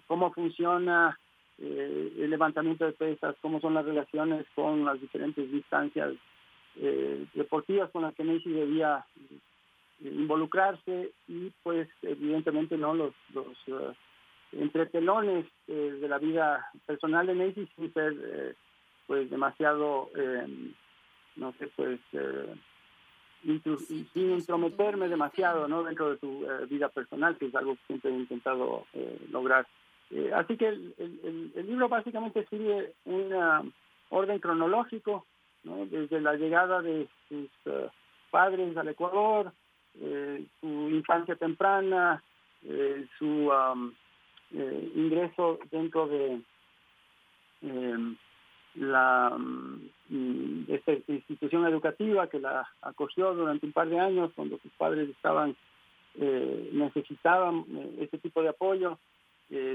cómo 0.06 0.32
funciona 0.32 1.18
el 1.58 2.28
levantamiento 2.28 2.84
de 2.84 2.92
pesas, 2.92 3.34
cómo 3.40 3.60
son 3.60 3.74
las 3.74 3.84
relaciones 3.84 4.46
con 4.54 4.84
las 4.84 5.00
diferentes 5.00 5.50
distancias 5.50 6.14
eh, 6.78 7.24
deportivas 7.32 7.90
con 7.90 8.02
las 8.02 8.14
que 8.14 8.22
Messi 8.22 8.50
debía 8.50 9.06
eh, 9.30 9.38
involucrarse 10.02 11.10
y 11.26 11.50
pues 11.62 11.88
evidentemente 12.02 12.76
no 12.76 12.92
los, 12.92 13.14
los 13.32 13.68
uh, 13.68 13.94
entretelones 14.52 15.46
eh, 15.68 15.96
de 15.98 16.06
la 16.06 16.18
vida 16.18 16.70
personal 16.84 17.26
de 17.26 17.34
Messi 17.34 17.66
sin 17.74 17.90
ser 17.94 18.56
pues 19.06 19.30
demasiado 19.30 20.10
no 21.36 21.54
sé 21.54 21.68
pues 21.76 21.98
sin 24.12 24.30
intrometerme 24.32 25.08
demasiado 25.08 25.68
no 25.68 25.82
dentro 25.82 26.10
de 26.10 26.18
su 26.18 26.46
vida 26.68 26.90
personal 26.90 27.38
que 27.38 27.46
es 27.46 27.54
algo 27.54 27.76
que 27.76 27.86
siempre 27.86 28.10
he 28.10 28.16
intentado 28.16 28.86
lograr 29.30 29.66
así 30.34 30.56
que 30.56 30.68
el, 30.68 30.94
el, 30.98 31.52
el 31.54 31.66
libro 31.66 31.88
básicamente 31.88 32.46
sigue 32.50 32.92
un 33.04 33.32
orden 34.10 34.38
cronológico 34.38 35.26
desde 35.90 36.20
la 36.20 36.34
llegada 36.34 36.80
de 36.80 37.08
sus 37.28 37.48
eh, 37.66 37.88
padres 38.30 38.76
al 38.76 38.88
Ecuador, 38.88 39.52
eh, 40.00 40.44
su 40.60 40.66
infancia 40.90 41.36
temprana, 41.36 42.22
eh, 42.62 43.06
su 43.18 43.52
ingreso 44.52 45.58
dentro 45.72 46.06
de 46.06 46.40
em, 47.62 48.16
la 48.76 49.34
mm, 49.36 50.66
esta 50.68 50.92
institución 51.08 51.66
educativa 51.66 52.28
que 52.28 52.38
la 52.38 52.68
acogió 52.80 53.34
durante 53.34 53.66
un 53.66 53.72
par 53.72 53.88
de 53.88 53.98
años 53.98 54.30
cuando 54.36 54.58
sus 54.58 54.70
padres 54.72 55.08
estaban 55.10 55.56
necesitaban 56.14 57.66
este 58.00 58.16
tipo 58.16 58.40
de 58.40 58.48
apoyo, 58.48 58.98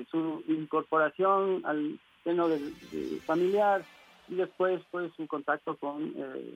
su 0.10 0.44
incorporación 0.48 1.62
al 1.66 2.00
seno 2.24 2.48
del 2.48 2.74
familiar, 3.26 3.84
y 4.32 4.36
después 4.36 4.82
pues 4.90 5.12
su 5.16 5.28
contacto 5.28 5.76
con 5.76 6.14
eh, 6.16 6.56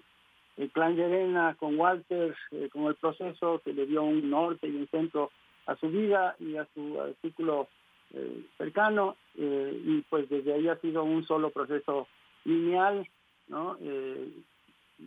el 0.58 0.72
clan 0.72 0.96
Llerena, 0.96 1.56
con 1.60 1.78
Walter, 1.78 2.34
eh, 2.52 2.70
con 2.72 2.86
el 2.86 2.96
proceso 2.96 3.62
que 3.64 3.74
le 3.74 3.86
dio 3.86 4.04
un 4.04 4.30
norte 4.30 4.68
y 4.68 4.76
un 4.76 4.88
centro 4.88 5.30
a 5.68 5.76
su 5.76 5.90
vida 5.90 6.36
y 6.40 6.56
a 6.56 6.66
su 6.74 6.98
círculo 7.22 7.68
eh, 8.14 8.46
cercano 8.58 9.18
y 9.38 10.02
pues 10.10 10.30
desde 10.30 10.54
ahí 10.54 10.70
ha 10.70 10.78
sido 10.78 11.04
un 11.04 11.26
solo 11.26 11.50
proceso 11.50 12.08
lineal, 12.46 13.06
¿no? 13.50 13.78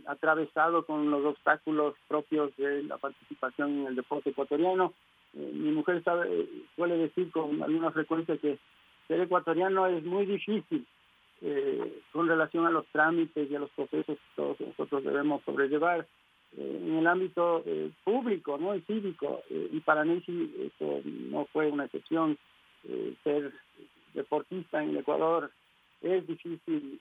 atravesado 0.05 0.85
con 0.85 1.11
los 1.11 1.25
obstáculos 1.25 1.95
propios 2.07 2.55
de 2.59 2.83
la 2.83 2.99
participación 2.99 3.79
en 3.79 3.87
el 3.87 3.97
deporte 3.97 4.31
ecuatoriano. 4.31 4.93
Mi 5.33 5.71
mujer 5.73 6.03
sabe, 6.05 6.49
suele 6.77 6.97
decir 6.97 7.31
con 7.31 7.63
alguna 7.63 7.91
frecuencia 7.91 8.37
que 8.39 8.59
ser 9.07 9.21
ecuatoriano 9.21 9.87
es 9.87 10.05
muy 10.05 10.27
difícil, 10.27 10.87
eh, 11.41 12.01
con 12.13 12.29
relación 12.29 12.67
a 12.67 12.71
los 12.71 12.87
trámites 12.89 13.51
y 13.51 13.55
a 13.55 13.61
los 13.61 13.71
procesos 13.71 14.17
que 14.17 14.35
todos 14.37 14.61
nosotros 14.61 15.05
debemos 15.05 15.43
sobrellevar 15.45 16.07
eh, 16.57 16.81
en 16.83 16.97
el 16.97 17.07
ámbito 17.07 17.63
eh, 17.65 17.91
público 18.05 18.59
¿no? 18.59 18.75
y 18.75 18.81
cívico. 18.83 19.43
y 19.49 19.81
para 19.81 20.05
mí 20.05 20.23
sí, 20.27 20.55
eso 20.67 21.01
no 21.05 21.47
fue 21.47 21.71
una 21.71 21.85
excepción. 21.85 22.37
ser 23.25 23.53
deportista 24.15 24.83
en 24.83 24.91
el 24.91 24.99
Ecuador 24.99 25.51
es 26.01 26.27
difícil, 26.27 27.01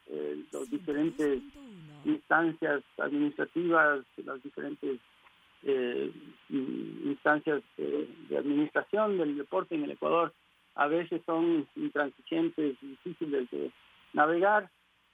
las 0.51 0.69
diferentes 0.69 1.41
instancias 2.03 2.83
administrativas, 2.97 4.03
las 4.17 4.43
diferentes 4.43 4.99
instancias 6.49 7.61
de 7.77 8.37
administración 8.37 9.17
del 9.17 9.37
deporte 9.37 9.75
en 9.75 9.83
el 9.83 9.91
Ecuador 9.91 10.33
a 10.77 10.87
veces 10.87 11.21
son 11.25 11.67
intransigentes, 11.75 12.79
difíciles 12.79 13.49
de 13.49 13.71
navegar 14.13 14.69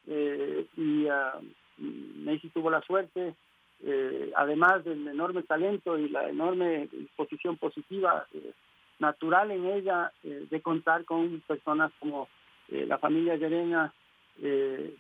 eh, 0.08 0.66
y 0.76 1.06
uh, 1.06 2.50
tuvo 2.54 2.70
la 2.70 2.82
suerte, 2.82 3.34
eh, 3.82 4.32
además 4.36 4.84
del 4.84 5.08
enorme 5.08 5.44
talento 5.44 5.98
y 5.98 6.10
la 6.10 6.30
enorme 6.30 6.88
disposición 6.92 7.58
positiva 7.58 8.28
eh, 8.34 8.52
natural 9.00 9.52
en 9.52 9.66
ella 9.66 10.12
de 10.24 10.62
contar 10.62 11.04
con 11.04 11.42
personas 11.48 11.92
como 12.00 12.30
la 12.70 12.98
familia 13.00 13.36
Llerena, 13.36 13.94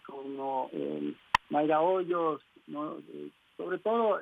como 0.05 0.69
Mayra 1.50 1.79
Hoyos, 1.79 2.41
¿no? 2.67 2.97
sobre 3.55 3.77
todo 3.77 4.19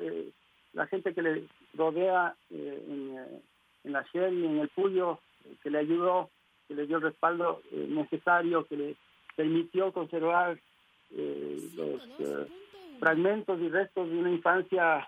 la 0.73 0.87
gente 0.87 1.13
que 1.13 1.21
le 1.21 1.43
rodea 1.75 2.35
en, 2.49 3.17
en, 3.83 3.91
la 3.91 4.05
Shell 4.13 4.39
y 4.39 4.45
en 4.45 4.59
el 4.59 4.69
Puyo, 4.69 5.19
que 5.63 5.69
le 5.69 5.79
ayudó, 5.79 6.29
que 6.67 6.75
le 6.75 6.87
dio 6.87 6.97
el 6.97 7.03
respaldo 7.03 7.61
necesario, 7.71 8.65
que 8.65 8.77
le 8.77 8.95
permitió 9.35 9.91
conservar 9.91 10.57
los 11.75 12.01
fragmentos 12.99 13.59
y 13.59 13.69
restos 13.69 14.09
de 14.09 14.17
una 14.17 14.31
infancia 14.31 15.07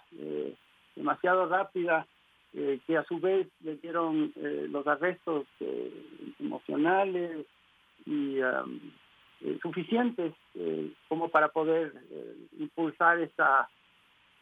demasiado 0.96 1.48
rápida 1.48 2.05
eh, 2.55 2.79
que 2.86 2.98
a 2.98 3.03
su 3.05 3.20
vez 3.20 3.48
le 3.62 3.77
dieron 3.77 4.32
eh, 4.36 4.67
los 4.70 4.86
arrestos 4.86 5.48
eh, 5.60 5.91
emocionales 6.39 7.48
y 8.05 8.39
um, 8.41 8.79
suficientes 9.60 10.34
como 11.10 11.29
para 11.29 11.48
poder 11.48 11.93
impulsar 12.60 13.20
esta, 13.20 13.67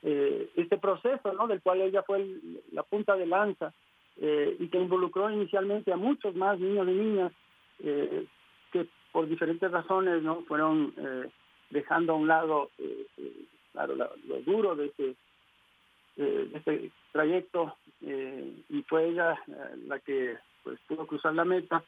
este 0.04 0.78
proceso, 0.78 1.32
¿no? 1.34 1.48
del 1.48 1.62
cual 1.62 1.82
ella 1.82 2.02
fue 2.04 2.26
la 2.72 2.84
punta 2.84 3.16
de 3.16 3.28
lanza 3.28 3.72
y 4.18 4.68
que 4.68 4.80
involucró 4.80 5.30
inicialmente 5.30 5.94
a 5.94 5.98
muchos 5.98 6.36
más 6.36 6.60
niños 6.60 6.88
y 6.88 6.92
niñas 6.92 7.32
que 7.80 8.88
por 9.12 9.28
diferentes 9.28 9.70
razones 9.70 10.24
no 10.24 10.42
fueron 10.48 10.94
dejando 11.70 12.14
a 12.14 12.16
un 12.16 12.28
lado 12.28 12.72
claro 13.74 13.96
lo 13.96 14.42
duro 14.44 14.76
de 14.76 14.88
este 14.88 15.16
este 16.18 16.92
trayecto 17.12 17.76
eh, 18.02 18.64
y 18.70 18.82
fue 18.84 19.10
ella 19.10 19.34
eh, 19.48 19.78
la 19.88 20.00
que 20.00 20.38
pues 20.64 20.80
pudo 20.88 21.06
cruzar 21.06 21.34
la 21.34 21.46
meta 21.46 21.84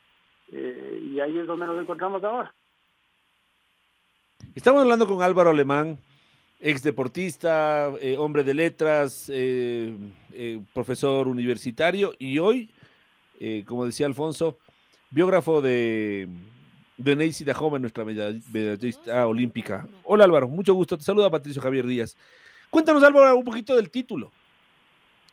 eh, 0.52 1.02
y 1.02 1.20
ahí 1.20 1.38
es 1.38 1.48
donde 1.48 1.66
nos 1.66 1.82
encontramos 1.82 2.24
ahora. 2.24 2.54
Estamos 4.56 4.82
hablando 4.82 5.08
con 5.08 5.22
Álvaro 5.22 5.50
Alemán, 5.50 5.98
ex 6.64 6.82
deportista, 6.82 7.92
hombre 8.18 8.44
de 8.46 8.54
letras, 8.54 9.30
profesor 10.74 11.28
universitario 11.28 12.14
y 12.18 12.40
hoy, 12.40 12.70
como 13.66 13.86
decía 13.86 14.06
Alfonso, 14.06 14.58
biógrafo 15.12 15.62
de, 15.62 16.30
de 16.98 17.16
Neisy 17.18 17.44
Dajoma, 17.44 17.80
nuestra 17.80 18.06
medallista 18.06 19.28
olímpica. 19.28 19.88
Hola 20.06 20.24
Álvaro, 20.24 20.48
mucho 20.48 20.74
gusto. 20.74 20.98
Te 20.98 21.04
saluda 21.04 21.30
Patricio 21.30 21.62
Javier 21.62 21.86
Díaz. 21.86 22.16
Cuéntanos, 22.70 23.04
Álvaro, 23.04 23.36
un 23.36 23.44
poquito 23.44 23.76
del 23.76 23.90
título. 23.90 24.32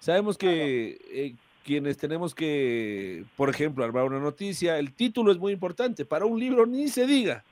Sabemos 0.00 0.36
que 0.36 0.98
eh, 1.12 1.34
quienes 1.64 1.96
tenemos 1.96 2.34
que, 2.34 3.24
por 3.36 3.48
ejemplo, 3.48 3.84
armar 3.84 4.04
una 4.04 4.18
noticia, 4.18 4.78
el 4.80 4.92
título 4.92 5.30
es 5.30 5.38
muy 5.38 5.52
importante. 5.52 6.04
Para 6.04 6.24
un 6.24 6.40
libro 6.40 6.66
ni 6.66 6.88
se 6.88 7.06
diga. 7.06 7.44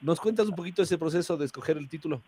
¿Nos 0.00 0.18
cuentas 0.18 0.48
un 0.48 0.56
poquito 0.56 0.82
ese 0.82 0.98
proceso 0.98 1.36
de 1.36 1.46
escoger 1.46 1.76
el 1.76 1.88
título? 1.88 2.22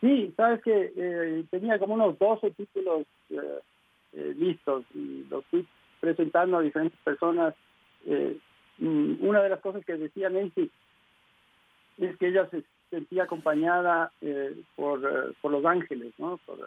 Sí, 0.00 0.32
sabes 0.36 0.62
que 0.62 0.92
eh, 0.96 1.44
tenía 1.50 1.78
como 1.78 1.94
unos 1.94 2.18
12 2.18 2.50
títulos 2.52 3.06
eh, 3.30 4.34
listos 4.36 4.84
y 4.94 5.24
los 5.30 5.44
fui 5.46 5.66
presentando 6.00 6.58
a 6.58 6.62
diferentes 6.62 6.98
personas. 7.00 7.54
Mm, 8.78 9.26
una 9.26 9.42
de 9.42 9.48
las 9.48 9.60
cosas 9.60 9.84
que 9.84 9.96
decía 9.96 10.28
Nancy 10.28 10.70
es 11.98 12.16
que 12.18 12.28
ella 12.28 12.48
se 12.50 12.62
sentía 12.90 13.24
acompañada 13.24 14.12
eh, 14.20 14.56
por, 14.74 15.04
eh, 15.04 15.32
por 15.40 15.52
los 15.52 15.64
ángeles, 15.64 16.12
¿no? 16.18 16.38
por 16.46 16.58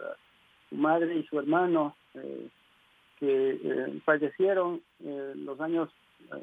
su 0.70 0.76
madre 0.76 1.16
y 1.16 1.24
su 1.26 1.40
hermano, 1.40 1.96
eh, 2.16 2.48
que 3.20 4.00
fallecieron 4.06 4.82
los 5.00 5.60
años 5.60 5.90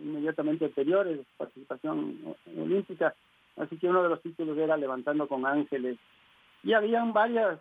inmediatamente 0.03 0.67
anteriores 0.67 1.17
de 1.17 1.25
participación 1.39 2.19
olímpica. 2.55 3.15
Así 3.57 3.79
que 3.79 3.89
uno 3.89 4.03
de 4.03 4.11
los 4.11 4.21
títulos 4.21 4.59
era 4.59 4.77
Levantando 4.77 5.27
con 5.27 5.47
Ángeles. 5.47 5.97
Y 6.67 6.73
habían 6.75 7.13
varias 7.13 7.61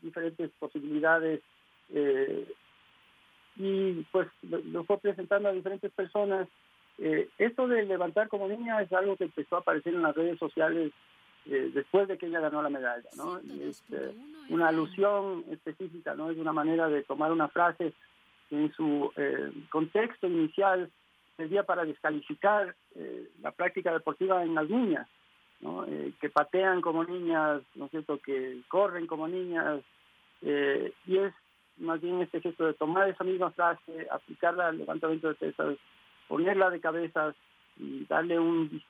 diferentes 0.00 0.50
posibilidades 0.58 1.40
y 3.56 3.92
pues 4.12 4.28
lo, 4.42 4.58
lo, 4.58 4.84
fue 4.84 4.98
presentando 4.98 5.48
a 5.48 5.52
diferentes 5.52 5.90
personas. 5.92 6.46
esto 7.38 7.66
de 7.66 7.84
levantar 7.84 8.28
como 8.28 8.46
niña 8.46 8.80
es 8.80 8.92
algo 8.92 9.16
que 9.16 9.24
empezó 9.24 9.56
a 9.56 9.60
aparecer 9.60 9.94
en 9.94 10.02
las 10.02 10.14
redes 10.14 10.38
sociales 10.38 10.92
eh, 11.50 11.70
después 11.72 12.06
de 12.08 12.18
que 12.18 12.26
ella 12.26 12.40
ganó 12.40 12.60
la 12.60 12.68
medalla, 12.68 13.08
¿no? 13.16 13.38
es 13.38 13.80
este, 13.80 14.14
una 14.50 14.68
alusión 14.68 15.44
específica, 15.50 16.14
¿no? 16.14 16.30
Es 16.30 16.36
una 16.36 16.52
manera 16.52 16.88
de 16.88 17.02
tomar 17.04 17.32
una 17.32 17.48
frase 17.48 17.94
en 18.50 18.70
su 18.74 19.10
eh, 19.16 19.50
contexto 19.70 20.26
inicial 20.26 20.90
servía 21.38 21.62
para 21.62 21.86
descalificar 21.86 22.74
eh, 22.96 23.30
la 23.40 23.52
práctica 23.52 23.94
deportiva 23.94 24.42
en 24.42 24.54
las 24.54 24.68
niñas, 24.68 25.08
¿no? 25.60 25.84
que 26.20 26.28
patean 26.30 26.80
como 26.80 27.04
niñas, 27.04 27.62
¿no 27.74 27.86
es 27.86 27.90
cierto?, 27.90 28.18
que 28.18 28.60
corren 28.68 29.06
como 29.06 29.26
niñas, 29.28 29.82
y 30.42 31.16
es 31.16 31.34
más 31.78 32.00
bien 32.00 32.20
este 32.22 32.40
gesto 32.40 32.66
de 32.66 32.74
tomar 32.74 33.08
esa 33.08 33.24
misma 33.24 33.50
frase, 33.50 34.06
aplicarla 34.10 34.68
al 34.68 34.78
levantamiento 34.78 35.28
de 35.28 35.34
pesas, 35.34 35.76
ponerla 36.28 36.70
de 36.70 36.80
cabezas 36.80 37.34
y 37.76 38.04
darle 38.06 38.38
un 38.38 38.82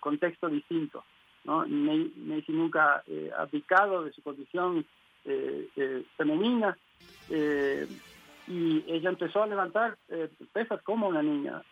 contexto 0.00 0.48
distinto. 0.48 1.04
¿no? 1.46 1.64
Messi 1.66 2.52
nunca 2.52 3.02
eh, 3.06 3.30
abdicado 3.36 4.02
de 4.02 4.12
su 4.12 4.22
condición 4.22 4.84
eh, 5.24 5.68
eh, 5.76 6.04
femenina 6.16 6.76
y 8.48 8.84
ella 8.86 9.10
empezó 9.10 9.42
a 9.42 9.46
levantar 9.46 9.96
pesas 10.52 10.80
como 10.82 11.08
una 11.08 11.22
niña, 11.22 11.62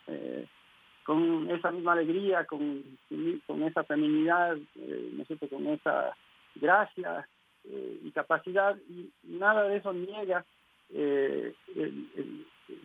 con 1.05 1.51
esa 1.51 1.71
misma 1.71 1.93
alegría, 1.93 2.45
con, 2.47 2.83
con 3.47 3.63
esa 3.63 3.85
feminidad, 3.85 4.57
¿no 4.77 5.25
sé, 5.27 5.37
con 5.49 5.67
esa 5.69 6.17
gracia 6.55 7.29
y 7.65 8.11
capacidad, 8.11 8.77
y 8.89 9.11
nada 9.23 9.65
de 9.69 9.77
eso 9.77 9.93
niega 9.93 10.45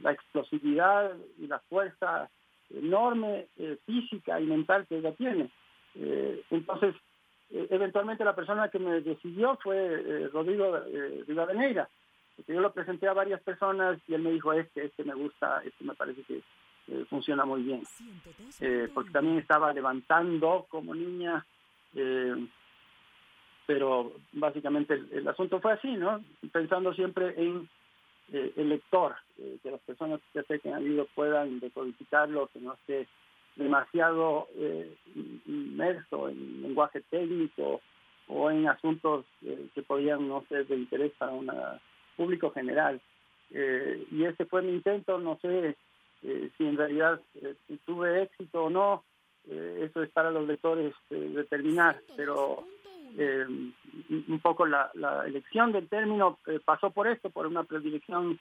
la 0.02 0.12
explosividad 0.12 1.14
y 1.38 1.48
la 1.48 1.60
fuerza 1.60 2.30
enorme 2.70 3.48
física 3.86 4.40
y 4.40 4.46
mental 4.46 4.86
que 4.88 4.98
ella 4.98 5.14
tiene. 5.14 5.50
Eh, 5.96 6.44
entonces, 6.52 6.96
eh, 7.52 7.68
eventualmente 7.72 8.24
la 8.24 8.36
persona 8.36 8.70
que 8.70 8.80
me 8.80 9.02
decidió 9.02 9.58
fue 9.64 9.78
eh, 9.78 10.28
Rodrigo 10.32 10.78
eh, 10.78 11.24
Rivadeneira, 11.28 11.90
porque 12.36 12.54
yo 12.54 12.62
lo 12.62 12.72
presenté 12.72 13.08
a 13.08 13.14
varias 13.14 13.42
personas 13.42 14.00
y 14.08 14.14
él 14.14 14.22
me 14.22 14.32
dijo, 14.32 14.54
este, 14.54 14.86
este 14.86 15.04
me 15.04 15.16
gusta, 15.16 15.62
este 15.66 15.84
me 15.84 15.96
parece 15.96 16.22
que 16.24 16.42
funciona 17.10 17.46
muy 17.46 17.64
bien, 17.64 17.84
porque 18.94 19.12
también 19.12 19.38
estaba 19.38 19.74
levantando 19.74 20.66
como 20.70 20.96
niña, 20.96 21.46
pero 23.66 24.14
básicamente 24.34 24.96
el, 25.12 25.28
asunto 25.28 25.60
fue 25.60 25.74
así, 25.74 25.94
¿no? 25.94 26.24
Pensando 26.52 26.94
siempre 26.94 27.34
en 27.38 27.70
el 28.32 28.70
lector, 28.70 29.16
que 29.38 29.72
las 29.72 29.82
personas 29.82 30.20
que 30.34 30.44
se 30.44 30.74
han 30.74 30.84
ido 30.84 31.06
puedan 31.14 31.60
decodificarlo, 31.60 32.50
que 32.54 32.60
no 32.60 32.74
esté 32.74 33.08
demasiado 33.60 34.48
eh, 34.56 34.96
inmerso 35.46 36.30
en 36.30 36.62
lenguaje 36.62 37.02
técnico 37.10 37.82
o 38.28 38.50
en 38.50 38.68
asuntos 38.68 39.26
eh, 39.44 39.68
que 39.76 39.84
podían 39.84 40.28
no 40.28 40.44
ser 40.48 40.66
de 40.68 40.78
interés 40.78 41.12
para 41.18 41.34
un 41.34 41.52
público 42.16 42.52
general. 42.52 43.02
Eh, 43.52 44.06
y 44.12 44.24
ese 44.24 44.46
fue 44.46 44.62
mi 44.62 44.72
intento, 44.72 45.20
no 45.20 45.38
sé 45.42 45.76
si 46.22 46.66
en 46.66 46.78
realidad 46.78 47.22
tuve 47.86 48.24
éxito 48.24 48.66
o 48.66 48.70
no, 48.70 49.04
eso 49.48 50.04
es 50.04 50.10
para 50.12 50.32
los 50.32 50.48
lectores 50.48 50.94
determinar, 51.10 52.02
pero 52.16 52.66
un 53.18 54.40
poco 54.42 54.66
la, 54.66 54.92
la, 54.94 55.26
elección 55.26 55.72
del 55.72 55.88
término 55.88 56.38
pasó 56.66 56.92
por 56.92 57.08
esto, 57.08 57.30
por 57.30 57.48
una 57.48 57.64
predilección 57.64 58.40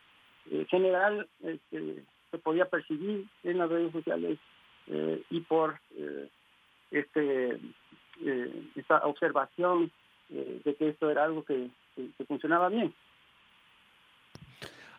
general 0.69 1.29
que 1.71 2.03
se 2.31 2.39
podía 2.39 2.67
percibir 2.67 3.27
en 3.45 3.59
las 3.59 3.71
redes 3.71 3.93
sociales 3.93 4.39
eh, 4.89 5.23
y 5.31 5.41
por 5.41 5.79
eh, 5.97 6.29
este 6.91 7.59
eh, 8.25 8.63
esta 8.75 8.99
observación 9.07 9.91
de 10.29 10.75
que 10.75 10.91
esto 10.91 11.11
era 11.11 11.25
algo 11.25 11.43
que, 11.43 11.71
funcionaba 12.27 12.69
bien. 12.69 12.93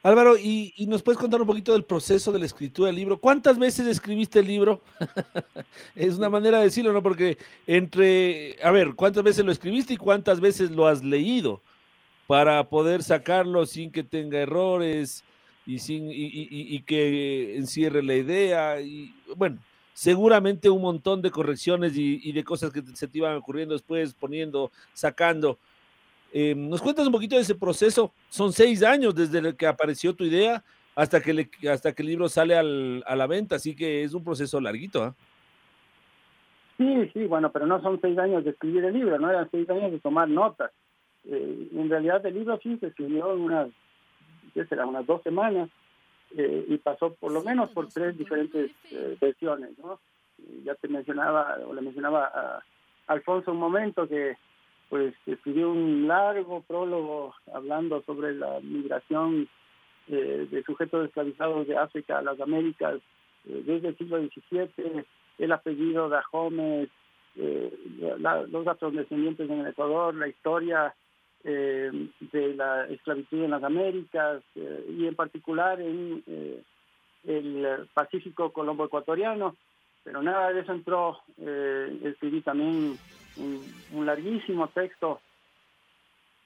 Álvaro, 0.01 0.37
¿y, 0.37 0.73
nos 0.87 1.03
puedes 1.03 1.19
contar 1.19 1.41
un 1.41 1.47
poquito 1.47 1.73
del 1.73 1.83
proceso 1.83 2.31
de 2.31 2.39
la 2.39 2.45
escritura 2.45 2.87
del 2.87 2.95
libro? 2.95 3.19
¿Cuántas 3.19 3.59
veces 3.59 3.85
escribiste 3.85 4.39
el 4.39 4.47
libro? 4.47 4.81
es 5.95 6.17
una 6.17 6.29
manera 6.29 6.59
de 6.59 6.65
decirlo, 6.65 6.93
¿no? 6.93 7.03
Porque 7.03 7.37
entre, 7.67 8.57
a 8.63 8.71
ver, 8.71 8.95
¿cuántas 8.95 9.23
veces 9.23 9.43
lo 9.43 9.51
escribiste 9.51 9.95
y 9.95 9.97
cuántas 9.97 10.39
veces 10.39 10.71
lo 10.71 10.87
has 10.87 11.03
leído 11.03 11.61
para 12.27 12.69
poder 12.69 13.03
sacarlo 13.03 13.65
sin 13.65 13.91
que 13.91 14.03
tenga 14.03 14.39
errores 14.39 15.23
y, 15.65 15.79
sin, 15.79 16.09
y, 16.09 16.13
y 16.13 16.81
que 16.83 17.57
encierre 17.57 18.01
la 18.01 18.15
idea? 18.15 18.79
Y 18.79 19.13
bueno, 19.35 19.59
seguramente 19.99 20.69
un 20.69 20.81
montón 20.81 21.21
de 21.21 21.29
correcciones 21.29 21.91
y, 21.97 22.31
de 22.31 22.43
cosas 22.45 22.71
que 22.71 22.81
se 22.93 23.05
te 23.05 23.17
iban 23.17 23.35
ocurriendo 23.35 23.73
después, 23.73 24.13
poniendo, 24.13 24.71
sacando. 24.93 25.59
Eh, 26.31 26.53
¿Nos 26.55 26.81
cuentas 26.81 27.05
un 27.07 27.11
poquito 27.11 27.35
de 27.35 27.41
ese 27.41 27.55
proceso? 27.55 28.13
Son 28.29 28.51
seis 28.53 28.83
años 28.83 29.15
desde 29.15 29.55
que 29.55 29.65
apareció 29.65 30.13
tu 30.13 30.23
idea 30.23 30.63
hasta 30.95 31.21
que, 31.21 31.33
le, 31.33 31.49
hasta 31.71 31.93
que 31.93 32.03
el 32.03 32.09
libro 32.09 32.29
sale 32.29 32.55
al, 32.55 33.03
a 33.07 33.15
la 33.15 33.25
venta, 33.25 33.55
así 33.55 33.75
que 33.75 34.03
es 34.03 34.13
un 34.13 34.23
proceso 34.23 34.59
larguito. 34.59 35.03
¿ah? 35.03 35.15
Sí, 36.77 37.09
sí, 37.13 37.25
bueno, 37.25 37.51
pero 37.51 37.65
no 37.65 37.81
son 37.81 37.99
seis 38.01 38.17
años 38.17 38.43
de 38.43 38.51
escribir 38.51 38.85
el 38.85 38.93
libro, 38.93 39.17
no 39.17 39.29
eran 39.29 39.49
seis 39.49 39.69
años 39.69 39.91
de 39.91 39.99
tomar 39.99 40.29
notas. 40.29 40.71
en 41.25 41.89
realidad 41.89 42.25
el 42.25 42.35
libro 42.35 42.59
sí 42.61 42.77
se 42.77 42.87
escribió 42.87 43.33
en 43.33 43.41
unas, 43.41 43.69
¿qué 44.53 44.65
será? 44.65 44.85
unas 44.85 45.05
dos 45.05 45.21
semanas 45.23 45.69
y 46.31 46.77
pasó 46.77 47.15
por 47.15 47.31
lo 47.31 47.43
menos 47.43 47.71
por 47.71 47.89
tres 47.89 48.15
diferentes 48.17 48.71
versiones, 49.19 49.71
¿no? 49.79 49.99
Ya 50.63 50.75
te 50.75 50.87
mencionaba, 50.87 51.57
o 51.67 51.73
le 51.73 51.81
mencionaba 51.81 52.25
a 52.25 52.63
Alfonso 53.07 53.51
un 53.51 53.57
momento 53.57 54.07
que 54.07 54.37
un 55.63 56.07
largo 56.07 56.61
prólogo 56.61 57.33
hablando 57.53 58.01
sobre 58.03 58.33
la 58.33 58.59
migración 58.61 59.47
eh, 60.07 60.47
de 60.49 60.63
sujetos 60.63 61.05
esclavizados 61.05 61.67
de 61.67 61.77
África 61.77 62.17
a 62.17 62.21
las 62.21 62.39
Américas 62.39 62.95
eh, 63.45 63.63
desde 63.65 63.89
el 63.89 63.97
siglo 63.97 64.17
XVII, 64.17 65.05
el 65.37 65.51
apellido 65.51 66.09
de 66.09 66.17
Ajomes, 66.17 66.89
eh, 67.35 67.71
los 68.49 68.67
afrodescendientes 68.67 69.49
en 69.49 69.59
el 69.59 69.67
Ecuador, 69.67 70.15
la 70.15 70.27
historia 70.27 70.93
de 71.41 72.53
la 72.55 72.85
esclavitud 72.87 73.43
en 73.43 73.51
las 73.51 73.63
Américas 73.63 74.43
y 74.55 75.05
en 75.07 75.15
particular 75.15 75.79
en 75.79 76.21
el 77.23 77.87
Pacífico 77.93 78.51
Colombo 78.51 78.83
ecuatoriano, 78.85 79.55
pero 80.03 80.21
nada 80.21 80.51
de 80.51 80.59
eso 80.59 80.73
entró, 80.73 81.19
escribí 82.03 82.41
también 82.41 82.97
un, 83.37 84.05
larguísimo 84.05 84.67
texto 84.67 85.21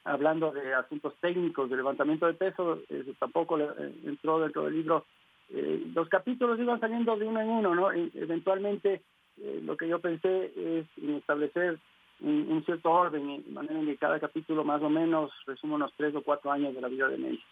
hablando 0.05 0.51
de 0.51 0.73
asuntos 0.73 1.13
técnicos 1.21 1.69
de 1.69 1.77
levantamiento 1.77 2.27
de 2.27 2.33
peso, 2.33 2.79
tampoco 3.19 3.57
le, 3.57 3.65
eh, 3.65 3.93
entró 4.05 4.39
dentro 4.39 4.63
del 4.65 4.73
libro. 4.73 5.05
Eh, 5.49 5.83
los 5.93 6.09
capítulos 6.09 6.59
iban 6.59 6.79
saliendo 6.79 7.15
de 7.15 7.25
uno 7.25 7.41
en 7.41 7.49
uno, 7.49 7.75
¿no? 7.75 7.91
eventualmente 7.91 9.01
eh, 9.41 9.61
lo 9.63 9.77
que 9.77 9.87
yo 9.87 9.99
pensé 9.99 10.51
es 10.55 10.85
establecer 10.97 11.79
un, 12.21 12.63
cierto 12.65 12.89
orden, 12.89 13.43
de 13.43 13.51
manera 13.51 13.79
en 13.79 13.85
que 13.85 13.97
cada 13.97 14.19
capítulo 14.19 14.63
más 14.63 14.81
o 14.81 14.89
menos 14.89 15.31
resume 15.45 15.75
unos 15.75 15.91
tres 15.97 16.15
o 16.15 16.21
cuatro 16.21 16.51
años 16.51 16.73
de 16.73 16.79
la 16.79 16.87
vida 16.87 17.09
de 17.09 17.17
Ney. 17.17 17.43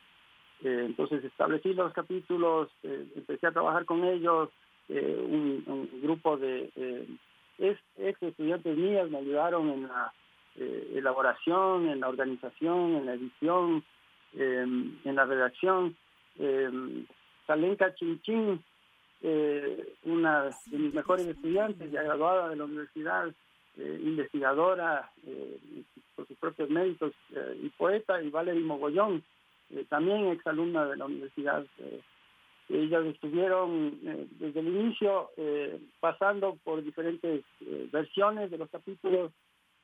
entonces 0.62 1.26
establecí 1.26 1.74
los 1.74 1.92
capítulos, 1.92 2.70
empecé 2.84 3.48
a 3.48 3.52
trabajar 3.52 3.84
con 3.84 4.06
ellos, 4.06 4.50
un, 4.88 5.90
grupo 6.02 6.38
de 6.38 6.70
ex 7.58 8.24
estudiantes 8.24 8.78
mías 8.78 9.10
me 9.10 9.18
ayudaron 9.18 9.70
en 9.70 9.88
la 9.90 10.14
eh, 10.56 10.94
elaboración, 10.96 11.88
en 11.88 12.00
la 12.00 12.10
organización, 12.10 12.96
en 12.96 13.06
la 13.06 13.14
edición, 13.14 13.84
em, 14.34 14.98
en 15.04 15.16
la 15.16 15.26
redacción. 15.26 15.96
Eh, 16.40 17.06
Salenka 17.48 17.94
Chinchín, 17.96 18.64
eh, 19.22 19.94
una 20.06 20.46
de 20.66 20.78
mis 20.78 20.94
mejores 20.94 21.28
estudiantes, 21.28 21.92
ya 21.92 22.04
graduada 22.04 22.50
de 22.50 22.56
la 22.56 22.66
universidad, 22.66 23.28
eh, 23.78 24.00
investigadora 24.04 25.10
por 26.16 26.28
sus 26.28 26.38
propios 26.38 26.70
méritos 26.70 27.14
y 27.62 27.70
poeta, 27.70 28.22
y 28.22 28.30
Valerie 28.30 28.64
Mogollón, 28.64 29.24
también 29.88 30.28
exalumna 30.28 30.86
de 30.86 30.98
la 30.98 31.06
universidad 31.06 31.66
ellas 32.74 33.06
estuvieron 33.06 34.00
eh, 34.06 34.28
desde 34.40 34.60
el 34.60 34.68
inicio 34.68 35.32
eh, 35.38 35.80
pasando 36.00 36.58
por 36.64 36.84
diferentes 36.84 37.44
eh, 37.62 37.90
versiones 37.92 38.50
de 38.52 38.58
los 38.58 38.70
capítulos 38.70 39.32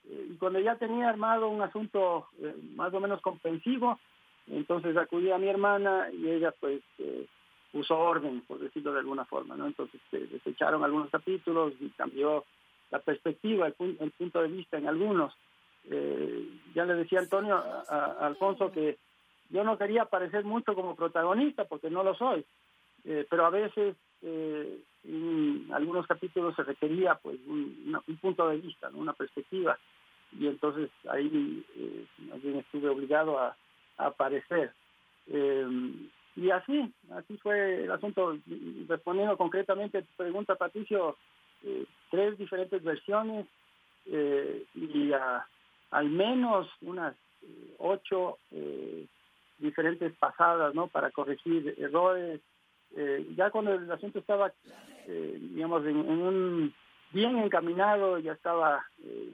y 0.09 0.35
cuando 0.37 0.59
ya 0.59 0.75
tenía 0.75 1.09
armado 1.09 1.49
un 1.49 1.61
asunto 1.61 2.27
más 2.75 2.93
o 2.93 2.99
menos 2.99 3.21
comprensivo, 3.21 3.99
entonces 4.47 4.95
acudí 4.95 5.31
a 5.31 5.37
mi 5.37 5.47
hermana 5.47 6.09
y 6.13 6.29
ella 6.29 6.53
pues 6.59 6.81
puso 7.71 7.97
orden, 7.97 8.41
por 8.47 8.59
decirlo 8.59 8.93
de 8.93 8.99
alguna 8.99 9.25
forma, 9.25 9.55
¿no? 9.55 9.67
Entonces 9.67 9.99
desecharon 10.11 10.83
algunos 10.83 11.09
capítulos 11.09 11.73
y 11.81 11.89
cambió 11.89 12.45
la 12.89 12.99
perspectiva, 12.99 13.67
el, 13.67 13.73
punto 13.73 14.41
de 14.41 14.47
vista 14.47 14.77
en 14.77 14.87
algunos. 14.87 15.33
ya 16.73 16.85
le 16.85 16.95
decía 16.95 17.19
Antonio 17.19 17.57
a 17.57 18.25
Alfonso 18.25 18.71
que 18.71 18.97
yo 19.49 19.63
no 19.63 19.77
quería 19.77 20.05
parecer 20.05 20.43
mucho 20.43 20.75
como 20.75 20.95
protagonista 20.95 21.65
porque 21.65 21.89
no 21.89 22.03
lo 22.03 22.15
soy, 22.15 22.45
eh, 23.05 23.25
pero 23.29 23.45
a 23.45 23.49
veces 23.49 23.95
eh, 24.21 24.79
en 25.03 25.67
algunos 25.71 26.05
capítulos 26.05 26.55
se 26.55 26.63
requería 26.63 27.15
pues 27.15 27.39
un, 27.47 28.03
punto 28.19 28.49
de 28.49 28.57
vista, 28.57 28.89
una 28.93 29.13
perspectiva, 29.13 29.77
y 30.31 30.47
entonces 30.47 30.89
ahí 31.09 31.63
eh, 31.75 32.05
estuve 32.59 32.89
obligado 32.89 33.39
a, 33.39 33.55
aparecer. 33.99 34.71
y 35.27 36.51
así, 36.51 36.93
así 37.11 37.37
fue 37.37 37.85
el 37.85 37.91
asunto. 37.91 38.37
Respondiendo 38.87 39.35
concretamente 39.37 40.03
tu 40.03 40.13
pregunta, 40.15 40.53
Patricio, 40.53 41.17
tres 42.11 42.37
diferentes 42.37 42.83
versiones 42.83 43.47
y 44.05 45.11
al 45.89 46.09
menos 46.09 46.67
unas 46.81 47.15
ocho 47.79 48.37
diferentes 49.57 50.13
pasadas, 50.17 50.75
¿no? 50.75 50.87
Para 50.87 51.09
corregir 51.09 51.73
errores, 51.79 52.39
eh, 52.95 53.27
ya 53.35 53.49
cuando 53.49 53.73
el 53.73 53.91
asunto 53.91 54.19
estaba, 54.19 54.51
eh, 55.07 55.37
digamos, 55.39 55.85
en, 55.85 55.97
un 55.97 56.73
bien 57.11 57.37
encaminado, 57.37 58.19
ya 58.19 58.33
estaba 58.33 58.85
eh, 59.03 59.33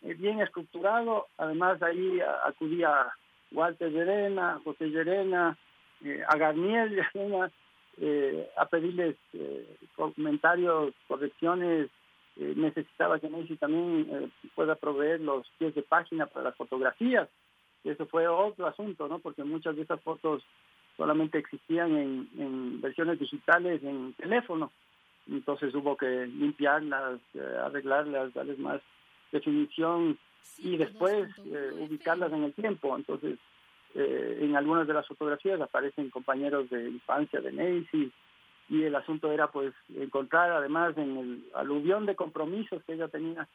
bien 0.00 0.40
estructurado, 0.40 1.26
además 1.36 1.82
ahí 1.82 2.20
acudía 2.46 3.12
Walter 3.52 3.90
Llerena, 3.90 4.60
José 4.64 4.86
Llerena, 4.86 5.56
a 6.28 6.36
Garniel 6.36 6.96
Llerena, 6.96 7.50
a 8.56 8.66
pedirles 8.66 9.16
comentarios, 9.94 10.94
correcciones, 11.06 11.90
necesitaba 12.36 13.18
que 13.18 13.28
Messi 13.28 13.56
también 13.56 14.32
pueda 14.54 14.74
proveer 14.74 15.20
los 15.20 15.46
pies 15.58 15.74
de 15.74 15.82
página 15.82 16.26
para 16.26 16.46
las 16.46 16.56
fotografías. 16.56 17.28
Eso 17.84 18.06
fue 18.06 18.28
otro 18.28 18.66
asunto, 18.66 19.08
¿no? 19.08 19.18
Porque 19.18 19.42
muchas 19.44 19.76
de 19.76 19.82
esas 19.82 20.00
fotos 20.02 20.42
solamente 20.96 21.38
existían 21.38 21.96
en, 21.96 22.80
versiones 22.80 23.18
digitales 23.18 23.82
en 23.82 24.12
teléfono. 24.14 24.70
Entonces 25.26 25.74
hubo 25.74 25.96
que 25.96 26.26
limpiarlas, 26.26 27.20
eh, 27.34 27.56
arreglarlas, 27.64 28.34
darles 28.34 28.58
más 28.58 28.80
definición 29.32 30.18
y 30.58 30.76
después 30.76 31.28
eh, 31.44 31.70
ubicarlas 31.78 32.32
en 32.32 32.44
el 32.44 32.52
tiempo. 32.52 32.96
Entonces, 32.96 33.38
eh, 33.94 34.38
en 34.42 34.56
algunas 34.56 34.86
de 34.86 34.94
las 34.94 35.06
fotografías 35.06 35.60
aparecen 35.60 36.10
compañeros 36.10 36.70
de 36.70 36.88
infancia 36.88 37.40
de 37.40 37.52
Nancy 37.52 38.12
y 38.68 38.82
el 38.84 38.94
asunto 38.94 39.32
era 39.32 39.48
pues 39.48 39.74
encontrar 39.96 40.52
además 40.52 40.96
en 40.96 41.16
el 41.16 41.44
aluvión 41.54 42.06
de 42.06 42.14
compromisos 42.14 42.82
que 42.84 42.92
ella 42.92 43.08
tenía 43.08 43.48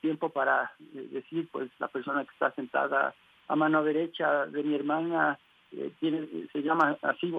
tiempo 0.00 0.30
para 0.30 0.72
decir 0.78 1.46
pues 1.52 1.70
la 1.78 1.88
persona 1.88 2.24
que 2.24 2.32
está 2.32 2.50
sentada 2.52 3.14
a 3.48 3.56
mano 3.56 3.82
derecha 3.82 4.46
de 4.46 4.62
mi 4.62 4.74
hermana 4.74 5.38
eh, 5.72 5.92
tiene, 6.00 6.26
se 6.52 6.62
llama 6.62 6.96
así. 7.02 7.32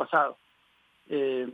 Eh, 1.07 1.47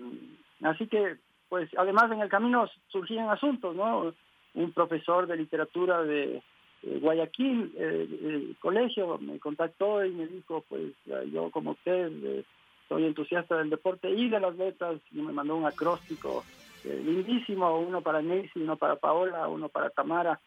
así 0.63 0.87
que, 0.87 1.17
pues, 1.49 1.69
además 1.77 2.11
en 2.11 2.21
el 2.21 2.29
camino 2.29 2.67
surgían 2.87 3.29
asuntos, 3.29 3.75
¿no? 3.75 4.13
Un 4.55 4.71
profesor 4.71 5.27
de 5.27 5.37
literatura 5.37 6.03
de 6.03 6.41
Guayaquil, 6.83 7.73
el 7.77 8.55
colegio, 8.59 9.17
me 9.17 9.39
contactó 9.39 10.03
y 10.03 10.11
me 10.11 10.27
dijo, 10.27 10.63
pues, 10.67 10.93
yo 11.31 11.49
como 11.51 11.71
usted 11.71 12.11
soy 12.89 13.05
entusiasta 13.05 13.57
del 13.57 13.69
deporte 13.69 14.09
y 14.09 14.29
de 14.29 14.39
las 14.39 14.55
letras, 14.55 14.99
y 15.11 15.21
me 15.21 15.33
mandó 15.33 15.55
un 15.55 15.65
acróstico 15.65 16.43
lindísimo, 16.83 17.79
uno 17.79 18.01
para 18.01 18.21
Nancy, 18.21 18.61
uno 18.61 18.75
para 18.75 18.95
Paola, 18.95 19.47
uno 19.47 19.69
para 19.69 19.89
Tamara, 19.89 20.39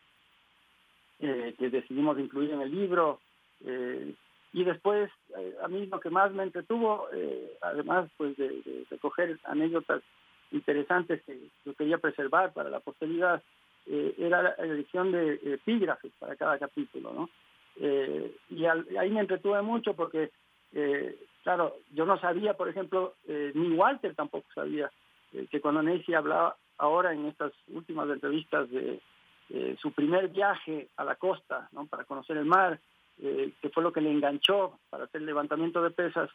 que 1.18 1.70
decidimos 1.70 2.18
incluir 2.18 2.52
en 2.52 2.60
el 2.60 2.70
libro. 2.70 3.20
Eh, 3.64 4.14
y 4.52 4.64
después, 4.64 5.10
eh, 5.36 5.54
a 5.62 5.68
mí 5.68 5.86
lo 5.86 6.00
que 6.00 6.10
más 6.10 6.32
me 6.32 6.42
entretuvo, 6.42 7.08
eh, 7.12 7.52
además 7.60 8.08
pues 8.16 8.36
de, 8.36 8.84
recoger 8.90 9.38
anécdotas 9.44 10.02
interesantes 10.50 11.22
que 11.24 11.38
yo 11.64 11.74
quería 11.74 11.98
preservar 11.98 12.52
para 12.52 12.70
la 12.70 12.80
posteridad, 12.80 13.42
eh, 13.88 14.14
era 14.18 14.42
la 14.42 14.50
elección 14.58 15.12
de 15.12 15.40
epígrafes 15.44 16.12
para 16.18 16.36
cada 16.36 16.58
capítulo, 16.58 17.12
¿no? 17.12 17.30
y 17.80 18.64
ahí 18.64 19.08
me 19.08 19.20
entretuve 19.20 19.62
mucho 19.62 19.94
porque, 19.94 20.32
claro, 21.44 21.76
yo 21.92 22.06
no 22.06 22.18
sabía, 22.18 22.54
por 22.54 22.68
ejemplo, 22.68 23.14
ni 23.28 23.70
Walter 23.76 24.16
tampoco 24.16 24.48
sabía 24.52 24.90
que 25.48 25.60
cuando 25.60 25.84
Nancy 25.84 26.12
hablaba 26.12 26.56
ahora 26.76 27.12
en 27.12 27.26
estas 27.26 27.52
últimas 27.68 28.10
entrevistas 28.10 28.68
de 28.68 29.00
su 29.80 29.92
primer 29.92 30.26
viaje 30.26 30.88
a 30.96 31.04
la 31.04 31.14
costa, 31.14 31.68
¿no? 31.70 31.86
Para 31.86 32.02
conocer 32.02 32.36
el 32.36 32.46
mar, 32.46 32.80
eh, 33.20 33.52
que 33.60 33.68
fue 33.70 33.82
lo 33.82 33.92
que 33.92 34.00
le 34.00 34.12
enganchó 34.12 34.78
para 34.90 35.04
hacer 35.04 35.20
el 35.20 35.26
levantamiento 35.26 35.82
de 35.82 35.90
pesas, 35.90 36.30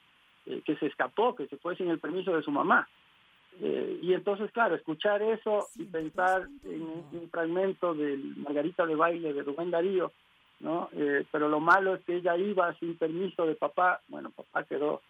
eh, 0.45 0.61
que 0.65 0.75
se 0.75 0.87
escapó, 0.87 1.33
que 1.33 1.47
se 1.47 1.55
fue 1.55 1.77
sin 1.77 1.87
el 1.89 1.99
permiso 1.99 2.35
de 2.35 2.43
su 2.43 2.51
mamá. 2.51 2.89
Eh, 3.61 3.99
y 4.01 4.13
entonces, 4.13 4.51
claro, 4.51 4.75
escuchar 4.75 5.21
eso 5.21 5.67
y 5.75 5.85
pensar 5.85 6.47
en 6.65 6.81
un, 6.81 7.29
fragmento 7.29 7.93
del 7.93 8.35
Margarita 8.37 8.85
de 8.85 8.95
baile 8.95 9.33
de 9.33 9.43
Rubén 9.43 9.71
Darío, 9.71 10.11
¿no? 10.59 10.89
pero 11.31 11.49
lo 11.49 11.59
malo 11.59 11.95
es 11.95 12.03
que 12.03 12.15
ella 12.15 12.37
iba 12.37 12.73
sin 12.75 12.97
permiso 12.97 13.45
de 13.45 13.55
papá, 13.55 14.01
bueno, 14.07 14.29
papá 14.29 14.63
quedó 14.63 15.01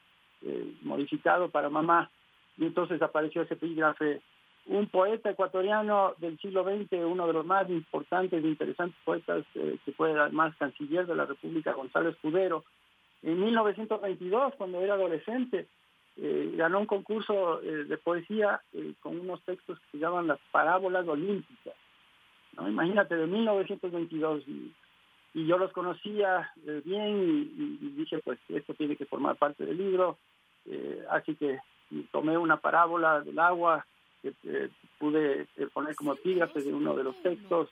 modificado 0.82 1.50
para 1.50 1.70
mamá, 1.70 2.10
y 2.58 2.66
entonces 2.66 3.02
apareció 3.02 3.44
ese 3.44 3.54
epígrafe 3.54 4.22
un 4.66 4.88
poeta 4.88 5.30
ecuatoriano 5.30 6.14
del 6.20 6.40
siglo 6.40 6.64
XX, 6.64 6.94
uno 7.04 7.28
de 7.28 7.34
los 7.34 7.46
más 7.46 7.70
importantes 7.70 8.44
e 8.44 8.48
interesantes 8.48 8.98
poetas, 9.04 9.46
eh, 9.56 9.78
que 9.84 9.92
fue 9.92 10.18
además 10.18 10.56
canciller 10.58 11.06
de 11.06 11.16
la 11.16 11.26
República, 11.26 11.74
Gonzalo 11.74 12.10
Escudero. 12.10 12.64
En 13.24 13.40
1922, 13.42 14.54
cuando 14.56 14.80
era 14.82 14.94
adolescente, 14.94 15.68
eh, 16.18 16.54
ganó 16.56 16.80
un 16.80 16.86
concurso 16.86 17.62
eh, 17.62 17.86
de 17.86 17.98
poesía 17.98 18.62
con 19.00 19.20
unos 19.20 19.42
textos 19.44 19.80
que 19.80 19.92
se 19.92 19.98
llaman 19.98 20.28
las 20.28 20.40
parábolas 20.52 21.08
olímpicas. 21.08 21.76
¿no? 22.58 22.70
Imagínate, 22.70 23.16
de 23.16 23.28
1922. 23.28 24.48
Y, 24.48 24.74
y 25.34 25.48
yo 25.48 25.58
los 25.58 25.72
conocía 25.72 26.52
bien 26.86 27.56
y, 27.58 27.90
dije, 27.98 28.20
pues 28.20 28.40
esto 28.50 28.74
tiene 28.76 28.96
que 28.96 29.06
formar 29.06 29.36
parte 29.36 29.66
del 29.66 29.78
libro. 29.78 30.18
así 31.10 31.36
que 31.36 31.60
tomé 32.12 32.38
una 32.38 32.58
parábola 32.58 33.22
del 33.22 33.40
agua 33.40 33.86
que 34.22 34.34
eh, 34.46 34.70
pude 35.00 35.48
eh, 35.58 35.68
poner 35.74 35.96
como 35.96 36.14
epígrafe 36.14 36.62
de 36.62 36.74
uno 36.74 36.96
de 36.96 37.04
los 37.04 37.22
textos 37.22 37.70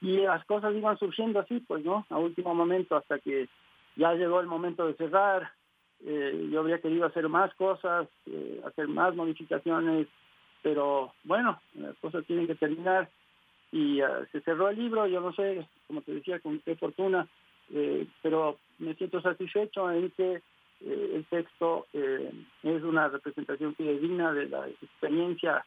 y 0.00 0.18
las 0.18 0.44
cosas 0.44 0.74
iban 0.74 0.98
surgiendo 0.98 1.40
así, 1.40 1.60
pues, 1.60 1.84
¿no? 1.84 2.06
A 2.10 2.18
último 2.18 2.54
momento, 2.54 2.96
hasta 2.96 3.18
que 3.18 3.48
ya 3.96 4.14
llegó 4.14 4.40
el 4.40 4.46
momento 4.46 4.86
de 4.86 4.94
cerrar. 4.94 5.52
Eh, 6.06 6.48
yo 6.50 6.60
habría 6.60 6.80
querido 6.80 7.06
hacer 7.06 7.28
más 7.28 7.54
cosas, 7.54 8.08
hacer 8.64 8.88
más 8.88 9.14
modificaciones, 9.14 10.06
pero 10.62 11.12
bueno, 11.24 11.60
las 11.74 11.96
cosas 11.98 12.24
tienen 12.26 12.46
que 12.46 12.54
terminar 12.54 13.08
y 13.72 14.00
se 14.32 14.40
cerró 14.40 14.68
el 14.68 14.78
libro. 14.78 15.06
Yo 15.06 15.20
no 15.20 15.32
sé, 15.32 15.66
como 15.86 16.02
te 16.02 16.14
decía, 16.14 16.40
con 16.40 16.58
qué 16.60 16.76
fortuna, 16.76 17.26
pero 18.22 18.58
me 18.78 18.94
siento 18.94 19.20
satisfecho 19.20 19.90
en 19.90 20.10
que 20.10 20.42
eh, 20.82 21.12
el 21.14 21.24
texto 21.26 21.86
eh, 21.92 22.32
es 22.62 22.82
una 22.82 23.08
representación 23.08 23.74
fidedigna 23.74 24.32
de 24.32 24.48
la 24.48 24.66
experiencia 24.66 25.64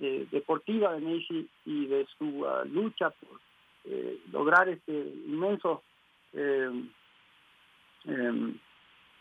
eh, 0.00 0.26
deportiva 0.30 0.92
de 0.94 1.00
Messi 1.00 1.48
y 1.66 1.86
de 1.86 2.06
su 2.16 2.46
ah, 2.46 2.64
lucha 2.64 3.10
por 3.10 3.40
lograr 4.30 4.68
este 4.68 4.92
inmenso 4.92 5.82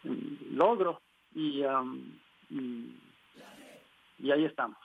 em, 0.04 0.38
logro 0.52 1.02
y, 1.34 1.62
y, 2.50 4.32
ahí 4.32 4.46
estamos. 4.46 4.78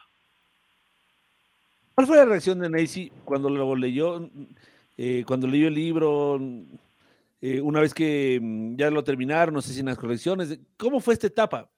¿Cuál 1.94 2.06
fue 2.06 2.16
la 2.16 2.24
reacción 2.26 2.58
de 2.58 2.68
Nancy 2.68 3.10
cuando 3.24 3.48
lo 3.48 3.74
leyó, 3.74 4.28
cuando 5.26 5.46
leyó 5.46 5.68
el 5.68 5.74
libro? 5.74 6.38
Eh, 7.40 7.60
una 7.60 7.80
vez 7.80 7.92
que 7.92 8.40
mm, 8.42 8.76
ya 8.76 8.90
lo 8.90 9.04
terminaron, 9.04 9.54
no 9.54 9.62
sé 9.62 9.72
si 9.72 9.80
en 9.80 9.86
las 9.86 9.98
correcciones, 9.98 10.58
¿cómo 10.76 11.00
fue 11.00 11.14
esta 11.14 11.26
etapa? 11.26 11.70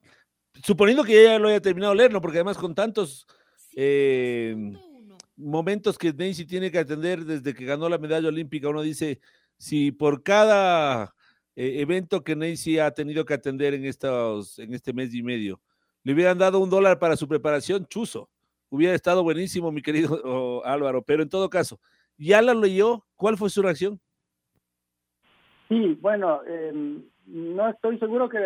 Suponiendo 0.62 1.04
que 1.04 1.24
ya 1.24 1.38
lo 1.38 1.48
haya 1.48 1.60
terminado 1.60 1.92
de 1.92 1.98
leerlo, 1.98 2.20
porque 2.20 2.38
además 2.38 2.56
con 2.56 2.74
tantos 2.74 3.26
eh, 3.74 4.56
momentos 5.36 5.98
que 5.98 6.12
Nancy 6.12 6.46
tiene 6.46 6.70
que 6.70 6.78
atender 6.78 7.24
desde 7.24 7.54
que 7.54 7.64
ganó 7.64 7.88
la 7.88 7.98
medalla 7.98 8.28
olímpica, 8.28 8.68
uno 8.68 8.82
dice, 8.82 9.20
si 9.56 9.92
por 9.92 10.22
cada 10.22 11.14
eh, 11.58 11.80
evento 11.80 12.22
que 12.22 12.36
Nancy 12.36 12.78
ha 12.78 12.92
tenido 12.92 13.24
que 13.24 13.34
atender 13.34 13.74
en, 13.74 13.84
estos, 13.84 14.60
en 14.60 14.72
este 14.72 14.92
mes 14.92 15.12
y 15.12 15.24
medio, 15.24 15.60
le 16.04 16.12
hubieran 16.12 16.38
dado 16.38 16.60
un 16.60 16.70
dólar 16.70 17.00
para 17.00 17.16
su 17.16 17.26
preparación, 17.26 17.84
chuzo. 17.86 18.30
Hubiera 18.70 18.94
estado 18.94 19.24
buenísimo, 19.24 19.72
mi 19.72 19.82
querido 19.82 20.20
oh, 20.24 20.62
Álvaro, 20.64 21.02
pero 21.02 21.24
en 21.24 21.28
todo 21.28 21.50
caso, 21.50 21.80
ya 22.16 22.40
la 22.42 22.54
leyó, 22.54 23.04
¿cuál 23.16 23.36
fue 23.36 23.50
su 23.50 23.60
reacción? 23.60 23.98
Sí, 25.68 25.98
bueno, 26.00 26.42
eh, 26.46 27.02
no 27.26 27.68
estoy 27.68 27.98
seguro 27.98 28.28
que 28.28 28.38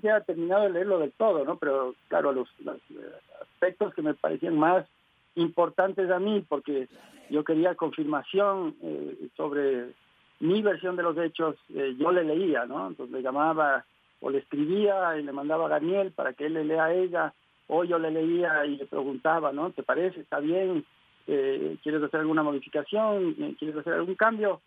se 0.00 0.08
haya 0.08 0.22
terminado 0.22 0.62
de 0.62 0.70
leerlo 0.70 1.00
del 1.00 1.12
todo, 1.12 1.44
¿no? 1.44 1.58
Pero 1.58 1.94
claro, 2.08 2.32
los, 2.32 2.48
eh, 2.60 3.12
aspectos 3.42 3.92
que 3.92 4.00
me 4.00 4.14
parecían 4.14 4.58
más 4.58 4.86
importantes 5.34 6.10
a 6.10 6.18
mí, 6.18 6.42
porque 6.48 6.88
yo 7.28 7.44
quería 7.44 7.74
confirmación 7.74 8.74
eh, 8.80 9.28
sobre 9.36 9.92
mi 10.40 10.62
versión 10.62 10.96
de 10.96 11.02
los 11.02 11.16
hechos, 11.18 11.56
yo 11.68 12.12
le 12.12 12.24
leía, 12.24 12.66
¿no? 12.66 12.88
Entonces 12.88 13.14
le 13.14 13.22
llamaba 13.22 13.84
o 14.20 14.30
le 14.30 14.38
escribía 14.38 15.16
y 15.18 15.22
le 15.22 15.32
mandaba 15.32 15.66
a 15.66 15.70
Daniel 15.70 16.12
para 16.12 16.32
que 16.32 16.46
él 16.46 16.54
le 16.54 16.64
lea 16.64 16.84
a 16.84 16.94
ella, 16.94 17.34
o 17.68 17.84
yo 17.84 17.98
le 17.98 18.10
leía 18.10 18.66
y 18.66 18.76
le 18.76 18.86
preguntaba, 18.86 19.52
¿no? 19.52 19.70
¿Te 19.70 19.82
parece? 19.82 20.20
¿Está 20.20 20.40
bien? 20.40 20.84
¿Quieres 21.26 22.02
hacer 22.02 22.20
alguna 22.20 22.42
modificación? 22.42 23.34
¿Quieres 23.58 23.76
hacer 23.76 23.94
algún 23.94 24.14
cambio? 24.16 24.60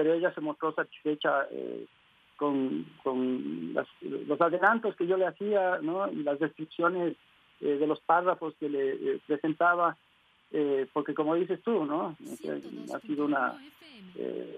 pero 0.00 0.14
ella 0.14 0.32
se 0.32 0.40
mostró 0.40 0.72
satisfecha 0.72 1.46
eh, 1.50 1.84
con, 2.36 2.86
los 3.04 4.40
adelantos 4.40 4.96
que 4.96 5.06
yo 5.06 5.18
le 5.18 5.26
hacía 5.26 5.78
¿no? 5.82 6.10
y 6.10 6.22
las 6.22 6.38
descripciones 6.38 7.18
eh, 7.60 7.76
de 7.76 7.86
los 7.86 8.00
párrafos 8.00 8.54
que 8.58 8.70
le 8.70 9.20
eh, 10.52 10.86
porque 10.92 11.14
como 11.14 11.34
dices 11.34 11.60
tú, 11.62 11.84
¿no? 11.84 12.16
ha 12.94 13.00
sido 13.00 13.24
una, 13.24 13.58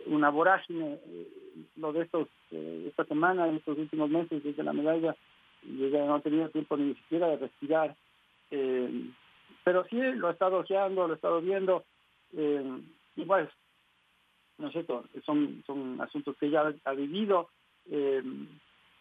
una 0.06 0.30
vorágine 0.30 0.98
lo 1.76 1.92
de 1.92 2.02
estos, 2.02 2.28
esta 2.50 3.04
semana, 3.04 3.48
estos 3.48 3.78
últimos 3.78 4.10
meses 4.10 4.42
desde 4.42 4.62
la 4.62 4.72
medalla, 4.72 5.14
y 5.62 5.84
ella 5.84 6.04
no 6.06 6.16
ha 6.16 6.20
tenido 6.20 6.48
tiempo 6.48 6.76
ni 6.76 6.94
siquiera 6.94 7.28
de 7.28 7.36
respirar. 7.36 7.94
pero 9.64 9.84
sí, 9.90 9.96
lo 9.96 10.28
he 10.28 10.32
estado 10.32 10.58
ojeando, 10.58 11.06
lo 11.06 11.14
he 11.14 11.16
estado 11.16 11.40
viendo, 11.40 11.84
y 12.32 13.24
bueno, 13.24 13.48
¿no 14.58 14.68
es 14.68 14.72
cierto? 14.72 15.04
Son, 15.24 15.62
son 15.66 16.00
asuntos 16.00 16.36
que 16.38 16.46
ella 16.46 16.72
ha 16.84 16.92
vivido. 16.92 17.48
Eh, 17.90 18.22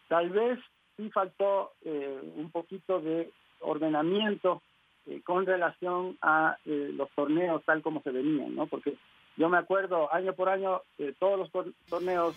tal 0.08 0.30
vez 0.32 0.60
sí 0.98 1.10
faltó 1.12 1.74
eh, 1.84 2.20
un 2.36 2.52
poquito 2.52 3.00
de 3.00 3.32
ordenamiento 3.60 4.62
eh, 5.08 5.22
con 5.24 5.46
relación 5.46 6.18
a 6.22 6.58
los 6.66 7.10
torneos 7.12 7.64
tal 7.66 7.82
como 7.82 8.02
se 8.02 8.12
venían, 8.12 8.56
¿no? 8.56 8.68
Porque 8.68 8.96
yo 9.38 9.50
me 9.50 9.58
acuerdo 9.58 10.14
año 10.14 10.34
por 10.34 10.50
año 10.50 10.82
todos 11.20 11.40
los 11.40 11.76
torneos, 11.90 12.36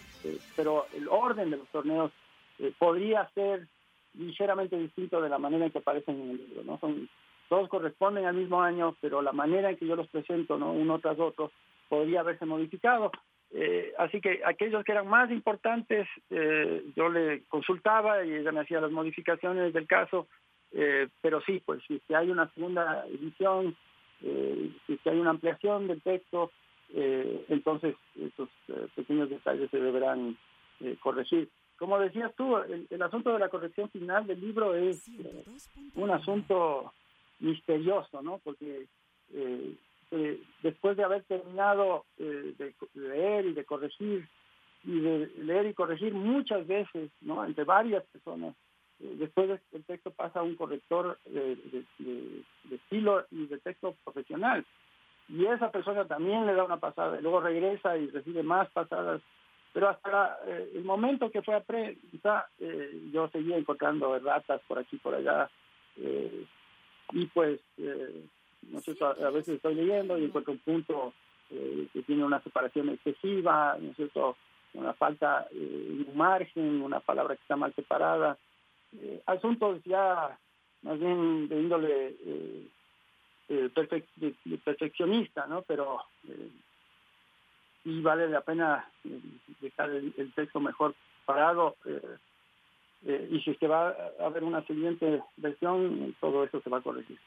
pero 0.56 0.86
el 0.94 1.08
orden 1.08 1.50
de 1.50 1.56
los 1.58 1.68
torneos 1.68 2.12
podría 2.78 3.28
ser 3.34 3.66
ligeramente 4.14 4.78
distinto 4.78 5.20
de 5.20 5.28
la 5.28 5.38
manera 5.38 5.66
en 5.66 5.72
que 5.72 5.78
aparecen 5.78 6.20
en 6.20 6.30
el 6.30 6.36
libro, 6.36 6.62
¿no? 6.64 6.78
Son, 6.78 7.08
todos 7.48 7.68
corresponden 7.68 8.24
al 8.24 8.34
mismo 8.34 8.62
año, 8.62 8.96
pero 9.00 9.22
la 9.22 9.32
manera 9.32 9.70
en 9.70 9.76
que 9.76 9.86
yo 9.86 9.96
los 9.96 10.08
presento, 10.08 10.56
¿no? 10.56 10.72
Uno 10.72 10.98
tras 10.98 11.18
otro, 11.18 11.50
podría 11.88 12.20
haberse 12.20 12.46
modificado. 12.46 13.10
Eh, 13.52 13.92
así 13.98 14.20
que 14.20 14.40
aquellos 14.44 14.84
que 14.84 14.92
eran 14.92 15.06
más 15.06 15.30
importantes, 15.30 16.08
eh, 16.30 16.84
yo 16.96 17.08
le 17.08 17.44
consultaba 17.44 18.24
y 18.24 18.34
ella 18.34 18.50
me 18.50 18.60
hacía 18.60 18.80
las 18.80 18.90
modificaciones 18.90 19.72
del 19.72 19.86
caso, 19.86 20.26
eh, 20.74 21.08
pero 21.20 21.40
sí, 21.42 21.62
pues 21.64 21.82
si 21.86 22.00
hay 22.14 22.30
una 22.30 22.48
segunda 22.52 23.06
edición, 23.06 23.76
si 24.20 25.08
hay 25.08 25.18
una 25.18 25.30
ampliación 25.30 25.86
del 25.86 26.00
texto, 26.00 26.50
entonces 26.94 27.94
estos 28.18 28.48
pequeños 28.94 29.28
detalles 29.28 29.70
se 29.70 29.78
deberán 29.78 30.36
corregir. 31.00 31.50
Como 31.76 31.98
decías 31.98 32.32
tú, 32.34 32.56
el, 32.56 32.86
el, 32.88 33.02
asunto 33.02 33.32
de 33.32 33.38
la 33.38 33.50
corrección 33.50 33.90
final 33.90 34.26
del 34.26 34.40
libro 34.40 34.74
es 34.74 35.06
un 35.96 36.10
asunto 36.10 36.92
misterioso, 37.40 38.22
¿no? 38.22 38.40
Porque 38.42 38.86
eh, 40.16 40.40
después 40.62 40.96
de 40.96 41.02
haber 41.02 41.24
terminado 41.24 42.04
eh, 42.18 42.54
de 42.56 42.74
leer 42.94 43.46
y 43.46 43.52
de 43.52 43.64
corregir, 43.64 44.28
y 44.84 45.00
de 45.00 45.26
leer 45.38 45.66
y 45.66 45.74
corregir 45.74 46.14
muchas 46.14 46.64
veces, 46.68 47.10
¿no? 47.20 47.44
Entre 47.44 47.64
varias 47.64 48.04
personas, 48.04 48.54
eh, 48.54 48.63
después 48.98 49.60
el 49.72 49.84
texto 49.84 50.10
pasa 50.10 50.40
a 50.40 50.42
un 50.42 50.56
corrector 50.56 51.18
de, 51.26 51.84
estilo 52.70 53.24
y 53.30 53.46
de 53.46 53.58
texto 53.58 53.94
profesional. 54.04 54.64
Y 55.28 55.46
esa 55.46 55.70
persona 55.70 56.04
también 56.04 56.46
le 56.46 56.54
da 56.54 56.64
una 56.64 56.76
pasada, 56.78 57.18
y 57.18 57.22
luego 57.22 57.40
regresa 57.40 57.96
y 57.96 58.08
recibe 58.08 58.42
más 58.42 58.68
pasadas. 58.70 59.22
Pero 59.72 59.88
hasta 59.88 60.38
el 60.74 60.84
momento 60.84 61.30
que 61.30 61.42
fue 61.42 61.54
a 61.54 61.60
prensa, 61.60 62.46
yo 63.12 63.28
seguía 63.28 63.56
encontrando 63.56 64.16
ratas 64.18 64.60
por 64.68 64.78
aquí, 64.78 64.96
por 64.98 65.14
allá. 65.14 65.50
y 67.12 67.26
pues 67.26 67.60
¿no 68.70 68.80
cierto? 68.80 69.06
A, 69.06 69.30
veces 69.30 69.56
estoy 69.56 69.74
leyendo 69.74 70.18
y 70.18 70.24
encuentro 70.24 70.52
un 70.52 70.58
punto 70.58 71.12
eh, 71.50 71.88
que 71.92 72.02
tiene 72.02 72.24
una 72.24 72.40
separación 72.42 72.88
excesiva, 72.90 73.76
¿no 73.80 73.90
es 73.90 73.96
cierto? 73.96 74.36
Una 74.74 74.92
falta 74.94 75.46
eh, 75.52 76.04
un 76.08 76.16
margen, 76.16 76.82
una 76.82 77.00
palabra 77.00 77.36
que 77.36 77.42
está 77.42 77.56
mal 77.56 77.74
separada. 77.74 78.36
Eh, 79.00 79.22
asuntos 79.26 79.82
ya 79.84 80.38
más 80.82 80.98
bien 80.98 81.48
de 81.48 81.60
índole 81.60 82.16
perfeccionista, 84.64 85.46
¿no? 85.46 85.62
Pero 85.62 86.00
sí 87.82 88.00
vale 88.02 88.28
la 88.28 88.42
pena 88.42 88.88
dejar 89.60 89.90
el, 89.90 90.32
texto 90.34 90.60
mejor 90.60 90.94
parado. 91.24 91.76
y 93.02 93.40
si 93.40 93.50
es 93.50 93.58
que 93.58 93.66
va 93.66 93.88
a 94.20 94.26
haber 94.26 94.44
una 94.44 94.64
siguiente 94.66 95.22
versión, 95.36 96.14
todo 96.20 96.44
eso 96.44 96.60
se 96.60 96.70
va 96.70 96.78
a 96.78 96.82
corregir. 96.82 97.18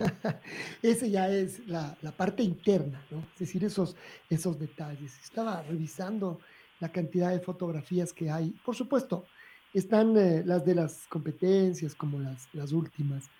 Ese 0.82 1.10
ya 1.10 1.28
es 1.28 1.66
la, 1.66 1.96
parte 2.16 2.42
interna, 2.42 3.02
¿no? 3.10 3.18
Es 3.34 3.40
decir, 3.40 3.64
esos, 3.64 3.96
esos 4.28 4.58
detalles. 4.58 5.18
Estaba 5.20 5.62
revisando 5.62 6.40
la 6.80 6.90
cantidad 6.90 7.30
de 7.30 7.40
fotografías 7.40 8.12
que 8.12 8.30
hay. 8.30 8.50
Por 8.64 8.74
supuesto, 8.74 9.26
están 9.72 10.16
eh, 10.16 10.42
las 10.44 10.64
de 10.64 10.74
las 10.74 11.06
competencias 11.08 11.94
como 11.94 12.18
las, 12.18 12.48
las 12.52 12.72
últimas, 12.72 13.30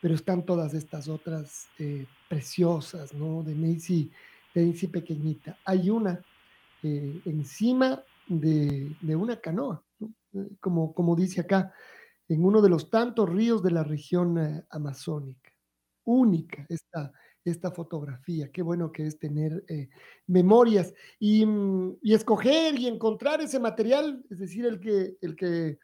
pero 0.00 0.14
están 0.14 0.44
todas 0.44 0.74
estas 0.74 1.08
otras 1.08 1.68
eh, 1.78 2.06
preciosas, 2.28 3.12
¿no? 3.12 3.42
De 3.42 3.54
Nancy, 3.54 4.10
de 4.54 4.88
pequeñita. 4.88 5.58
Hay 5.64 5.90
una 5.90 6.20
eh, 6.82 7.20
encima 7.24 8.02
de, 8.26 8.96
una 9.02 9.36
canoa, 9.40 9.82
como, 10.60 10.94
como 10.94 11.16
dice 11.16 11.40
acá, 11.40 11.72
en 12.28 12.44
uno 12.44 12.62
de 12.62 12.70
los 12.70 12.88
tantos 12.88 13.28
ríos 13.28 13.62
de 13.62 13.72
la 13.72 13.82
región 13.82 14.64
amazónica. 14.70 15.52
Única 16.04 16.64
esta, 16.68 17.12
esta 17.44 17.70
fotografía. 17.70 18.50
Qué 18.52 18.62
bueno 18.62 18.92
que 18.92 19.06
es 19.06 19.18
tener 19.18 19.64
eh, 19.68 19.88
memorias 20.26 20.92
mm, 21.20 21.90
y, 22.02 22.14
escoger 22.14 22.78
y 22.78 22.86
encontrar 22.86 23.40
ese 23.40 23.58
material, 23.58 24.24
es 24.30 24.38
decir, 24.38 24.66
el 24.66 24.80
que, 24.80 25.16
el 25.20 25.36
que 25.36 25.78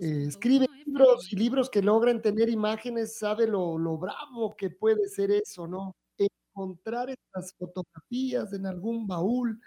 eh, 0.00 0.24
escribe 0.26 0.66
libros 0.86 1.32
y 1.32 1.36
libros 1.36 1.70
que 1.70 1.82
logran 1.82 2.22
tener 2.22 2.48
imágenes, 2.48 3.18
sabe 3.18 3.46
lo, 3.46 3.76
bravo 3.98 4.54
que 4.56 4.70
puede 4.70 5.08
ser 5.08 5.30
eso, 5.30 5.66
¿no? 5.66 5.94
Encontrar 6.16 7.10
estas 7.10 7.54
fotografías 7.54 8.52
en 8.52 8.66
algún 8.66 9.06
baúl. 9.06 9.60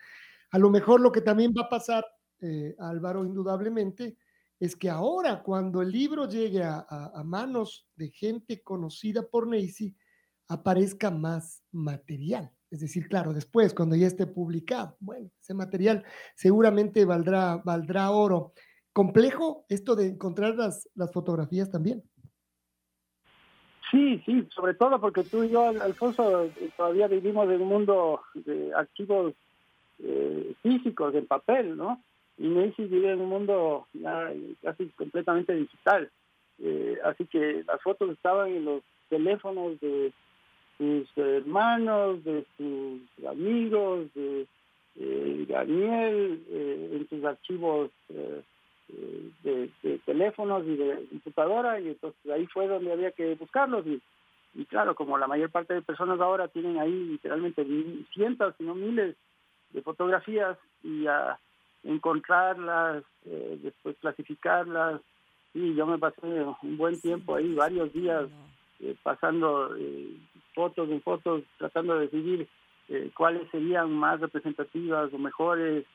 A 0.52 0.60
lo 0.60 0.70
mejor 0.70 1.00
lo 1.00 1.12
que 1.12 1.22
también 1.22 1.54
va 1.58 1.64
a 1.64 1.70
pasar, 1.70 2.06
eh, 2.42 2.76
Álvaro, 2.80 3.24
indudablemente, 3.24 4.18
es 4.60 4.76
que 4.76 4.90
ahora 4.90 5.42
cuando 5.42 5.82
el 5.82 5.92
libro 5.92 6.28
llegue 6.28 6.64
a, 6.64 6.86
a 6.88 7.24
manos 7.24 7.88
de 7.96 8.10
gente 8.10 8.62
conocida 8.62 9.24
por 9.24 9.48
Neisy, 9.48 9.96
aparezca 10.52 11.10
más 11.12 11.64
material. 11.72 12.52
Es 12.70 12.80
decir, 12.80 13.08
claro, 13.08 13.34
después, 13.34 13.74
cuando 13.74 13.96
ya 13.96 14.08
esté 14.08 14.28
publicado, 14.28 14.96
bueno, 15.00 15.30
ese 15.42 15.54
material 15.54 16.04
seguramente 16.36 17.06
valdrá, 17.06 17.58
valdrá 17.58 18.12
oro. 18.12 18.54
¿Complejo 18.94 19.66
esto 19.70 19.96
de 19.96 20.08
encontrar 20.08 20.56
las, 20.56 20.90
las 20.96 21.12
fotografías 21.12 21.70
también? 21.70 22.04
Sí, 23.90 24.22
sí, 24.26 24.48
sobre 24.56 24.74
todo 24.74 25.00
porque 25.02 25.24
tú 25.24 25.44
y 25.44 25.50
yo, 25.50 25.68
Alfonso, 25.68 26.50
todavía 26.78 27.08
vivimos 27.08 27.50
en 27.50 27.62
un 27.62 27.68
mundo 27.68 28.22
de 28.34 28.74
archivos 28.74 29.34
eh, 30.00 30.54
físicos, 30.62 31.14
en 31.14 31.28
papel, 31.28 31.76
¿no? 31.76 32.02
Y 32.38 32.48
Nancy 32.48 32.86
vive 32.86 33.12
en 33.12 33.22
un 33.22 33.30
mundo 33.30 33.88
casi 34.62 34.88
completamente 34.92 35.54
digital. 35.54 36.10
Eh, 36.60 36.98
así 37.04 37.26
que 37.26 37.64
las 37.68 37.82
fotos 37.82 38.12
estaban 38.12 38.50
en 38.50 38.66
los 38.66 38.84
teléfonos 39.10 39.80
de 39.82 40.14
sus 40.82 41.18
hermanos, 41.18 42.24
de 42.24 42.44
sus 42.58 43.26
amigos, 43.28 44.12
de 44.16 44.48
Daniel, 45.48 46.44
eh, 46.50 46.90
en 46.94 47.10
sus 47.10 47.24
archivos 47.24 47.92
eh, 48.10 48.42
eh, 48.94 49.70
de, 49.84 50.00
teléfonos 50.06 50.66
y 50.66 50.76
de 50.76 51.06
computadora, 51.10 51.80
y 51.80 51.90
entonces 51.90 52.32
ahí 52.32 52.48
fue 52.48 52.68
donde 52.68 52.92
había 52.92 53.12
que 53.12 53.36
buscarlos. 53.36 53.86
Y, 53.86 54.02
y 54.54 54.66
claro, 54.66 54.96
como 54.96 55.18
la 55.18 55.28
mayor 55.28 55.50
parte 55.52 55.74
de 55.74 55.82
personas 55.82 56.20
ahora 56.20 56.48
tienen 56.48 56.80
ahí 56.80 56.92
literalmente 56.92 57.66
cientos, 58.14 58.56
si 58.58 58.64
no 58.64 58.76
miles 58.76 59.16
de 59.70 59.82
fotografías, 59.82 60.58
y 60.84 61.06
a 61.06 61.38
encontrarlas, 61.84 63.04
después 63.24 63.96
clasificarlas, 64.02 65.00
y 65.54 65.76
yo 65.76 65.86
me 65.86 65.98
pasé 65.98 66.26
un 66.62 66.78
buen 66.78 67.00
tiempo 67.00 67.36
ahí, 67.36 67.54
varios 67.54 67.94
días, 67.94 68.26
pasando 69.04 69.76
fotos 70.54 70.90
en 70.90 71.02
fotos, 71.02 71.44
tratando 71.58 71.96
de 71.96 72.08
decidir 72.08 72.48
eh, 72.90 73.10
cuáles 73.16 73.50
serían 73.52 73.92
más 73.92 74.20
representativas 74.20 75.14
o 75.14 75.18
mejores. 75.18 75.86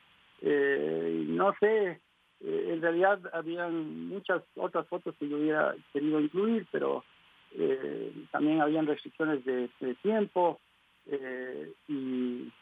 Eh, 0.41 1.25
no 1.29 1.55
sé, 1.61 2.01
eh, 2.41 2.71
en 2.73 2.81
realidad 2.81 3.21
habían 3.33 4.09
muchas 4.09 4.43
otras 4.57 4.87
fotos 4.89 5.15
que 5.19 5.29
yo 5.29 5.37
hubiera 5.37 5.75
querido 5.93 6.21
incluir, 6.21 6.67
pero 6.71 7.05
también 8.33 8.61
habían 8.61 8.87
restricciones 8.87 9.43
de, 9.47 9.71
tiempo 10.03 10.61
y 11.89 12.53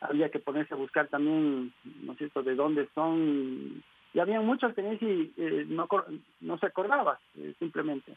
había 0.00 0.30
que 0.30 0.38
ponerse 0.38 0.74
a 0.74 0.76
buscar 0.76 1.08
también, 1.08 1.72
¿no 2.02 2.12
es 2.12 2.18
cierto?, 2.18 2.42
de 2.42 2.54
dónde 2.54 2.88
son. 2.94 3.82
Y 4.12 4.18
había 4.20 4.40
muchas 4.40 4.72
que 4.74 5.64
no, 5.66 5.88
no 6.40 6.58
se 6.58 6.66
acordaba, 6.66 7.18
simplemente. 7.58 8.14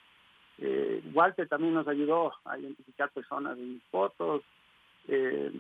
Eh, 0.60 1.04
Walter 1.14 1.48
también 1.48 1.74
nos 1.74 1.88
ayudó 1.88 2.34
a 2.46 2.58
identificar 2.58 3.10
personas 3.12 3.58
en 3.58 3.82
fotos. 3.92 4.42
Eh, 5.08 5.52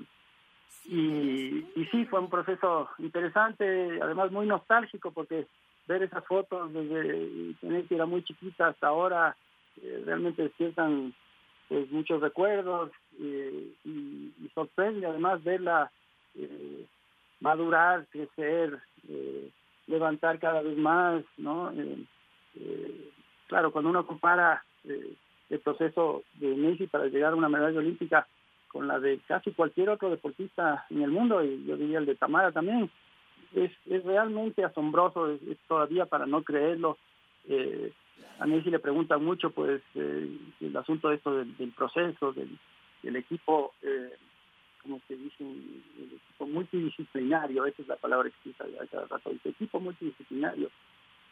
y, 0.85 1.65
y, 1.75 1.87
sí, 1.91 2.05
fue 2.05 2.19
un 2.19 2.29
proceso 2.29 2.89
interesante, 2.97 3.99
además 4.01 4.31
muy 4.31 4.47
nostálgico, 4.47 5.11
porque 5.11 5.47
ver 5.87 6.03
esas 6.03 6.25
fotos 6.25 6.73
desde 6.73 7.55
que 7.87 7.95
era 7.95 8.05
muy 8.05 8.23
chiquita 8.23 8.67
hasta 8.67 8.87
ahora 8.87 9.35
eh, 9.81 10.03
realmente 10.05 10.43
despiertan 10.43 11.13
pues, 11.67 11.89
muchos 11.91 12.21
recuerdos 12.21 12.91
y, 13.19 13.75
y, 13.85 14.51
sorprende 14.53 15.05
además 15.05 15.43
verla 15.43 15.91
madurar, 17.39 18.05
crecer, 18.07 18.79
levantar 19.87 20.39
cada 20.39 20.61
vez 20.61 20.77
más, 20.77 21.23
¿no? 21.37 21.71
claro, 23.47 23.71
cuando 23.71 23.89
uno 23.89 24.05
compara 24.05 24.63
eh, 24.87 25.13
el 25.49 25.59
proceso 25.59 26.23
de 26.35 26.55
Messi 26.55 26.87
para 26.87 27.05
llegar 27.05 27.33
a 27.33 27.37
una 27.37 27.49
medalla 27.49 27.79
olímpica 27.79 28.27
con 28.67 28.87
la 28.87 28.99
de 28.99 29.19
casi 29.27 29.51
cualquier 29.51 29.89
otro 29.89 30.09
deportista 30.09 30.85
en 30.89 31.01
el 31.01 31.11
mundo, 31.11 31.43
y 31.43 31.65
yo 31.65 31.77
diría 31.77 31.99
el 31.99 32.05
de 32.05 32.15
Tamara 32.15 32.51
también, 32.51 32.89
es, 33.55 33.71
es 33.85 34.03
realmente 34.03 34.63
asombroso, 34.63 35.31
es, 35.31 35.57
todavía 35.67 36.05
para 36.05 36.25
no 36.25 36.43
creerlo. 36.43 36.97
Eh, 37.47 37.91
a 38.39 38.45
Messi 38.45 38.69
le 38.69 38.79
pregunta 38.79 39.17
mucho 39.17 39.51
pues 39.51 39.81
eh, 39.95 40.37
el 40.59 40.77
asunto 40.77 41.09
de 41.09 41.15
esto 41.15 41.33
del, 41.33 41.71
proceso, 41.71 42.33
del, 42.33 43.15
equipo, 43.15 43.73
eh, 43.81 44.11
como 44.83 44.99
se 45.07 45.15
dice, 45.15 45.43
el 45.43 46.11
equipo 46.13 46.45
multidisciplinario, 46.45 47.65
esa 47.65 47.81
es 47.81 47.87
la 47.87 47.95
palabra 47.95 48.29
que 48.29 48.35
se 48.43 48.49
usa 48.49 48.85
cada 48.91 49.05
rato, 49.07 49.29
el 49.29 49.39
equipo 49.43 49.79
multidisciplinario 49.79 50.69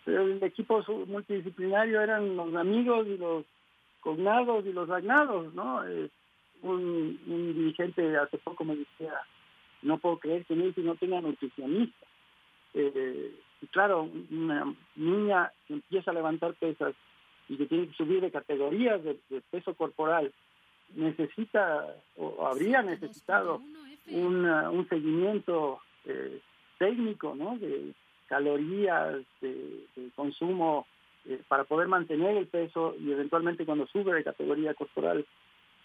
el 0.07 0.43
equipo 0.43 0.83
multidisciplinario 1.07 2.01
eran 2.01 2.35
los 2.35 2.53
amigos 2.55 3.07
y 3.07 3.17
los 3.17 3.45
cognados 4.01 4.65
y 4.65 4.73
los 4.73 4.89
agnados, 4.89 5.53
¿no? 5.53 5.87
Eh, 5.87 6.09
un, 6.61 7.19
dirigente 7.25 8.17
hace 8.17 8.37
poco 8.37 8.63
me 8.63 8.75
decía, 8.75 9.13
no 9.81 9.97
puedo 9.97 10.19
creer 10.19 10.45
que 10.45 10.55
Messi 10.55 10.81
no 10.81 10.95
tenga 10.95 11.21
nutricionista. 11.21 12.05
Eh, 12.73 13.33
y 13.61 13.67
claro, 13.67 14.09
una 14.31 14.73
niña 14.95 15.51
que 15.67 15.73
empieza 15.73 16.11
a 16.11 16.13
levantar 16.13 16.53
pesas 16.55 16.93
y 17.47 17.57
que 17.57 17.65
tiene 17.65 17.87
que 17.87 17.95
subir 17.95 18.21
de 18.21 18.31
categorías 18.31 19.03
de, 19.03 19.17
peso 19.49 19.73
corporal, 19.75 20.31
necesita 20.95 21.95
o 22.17 22.45
habría 22.45 22.81
necesitado 22.81 23.61
un 24.07 24.87
seguimiento 24.89 25.79
eh, 26.05 26.39
técnico, 26.77 27.33
¿no? 27.35 27.57
De, 27.57 27.93
calorías, 28.27 29.17
de, 29.41 29.85
consumo 30.15 30.85
eh, 31.25 31.41
para 31.47 31.63
poder 31.63 31.87
mantener 31.87 32.37
el 32.37 32.47
peso 32.47 32.95
y 32.99 33.11
eventualmente 33.11 33.65
cuando 33.65 33.87
sube 33.87 34.13
de 34.13 34.23
categoría 34.23 34.73
corporal, 34.73 35.25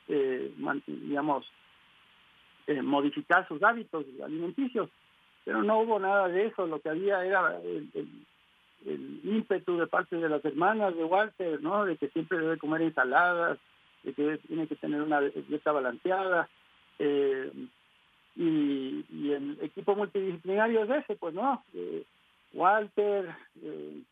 eh, 0.09 0.53
digamos, 0.87 1.47
eh, 2.67 2.83
modificar 2.83 3.47
sus 3.49 3.63
hábitos 3.63 4.05
alimenticios. 4.23 4.91
Pero 5.45 5.63
no 5.63 5.81
hubo 5.81 5.99
nada 5.99 6.29
de 6.29 6.47
eso, 6.47 6.67
lo 6.67 6.81
que 6.81 6.91
había 6.91 7.25
era 7.25 7.59
el, 7.63 7.89
ímpetu 9.25 9.77
de 9.77 9.87
parte 9.87 10.17
de 10.17 10.29
las 10.29 10.45
hermanas 10.45 10.95
de 10.97 11.05
Walter, 11.05 11.63
¿no? 11.63 11.85
De 11.85 11.97
que 11.97 12.09
siempre 12.09 12.39
debe 12.39 12.59
comer 12.59 12.83
ensaladas, 12.83 13.59
de 14.03 14.13
que 14.15 14.39
tiene 14.47 14.67
que 14.67 14.77
tener 14.77 15.03
una 15.03 15.21
dieta 15.21 15.73
balanceada. 15.73 16.49
y, 18.37 19.05
y, 19.09 19.33
el 19.33 19.59
equipo 19.63 19.97
multidisciplinario 19.97 20.85
es 20.85 20.91
ese, 21.05 21.17
pues, 21.17 21.35
¿no? 21.35 21.63
Walter, 22.53 23.35
eh, 23.63 24.03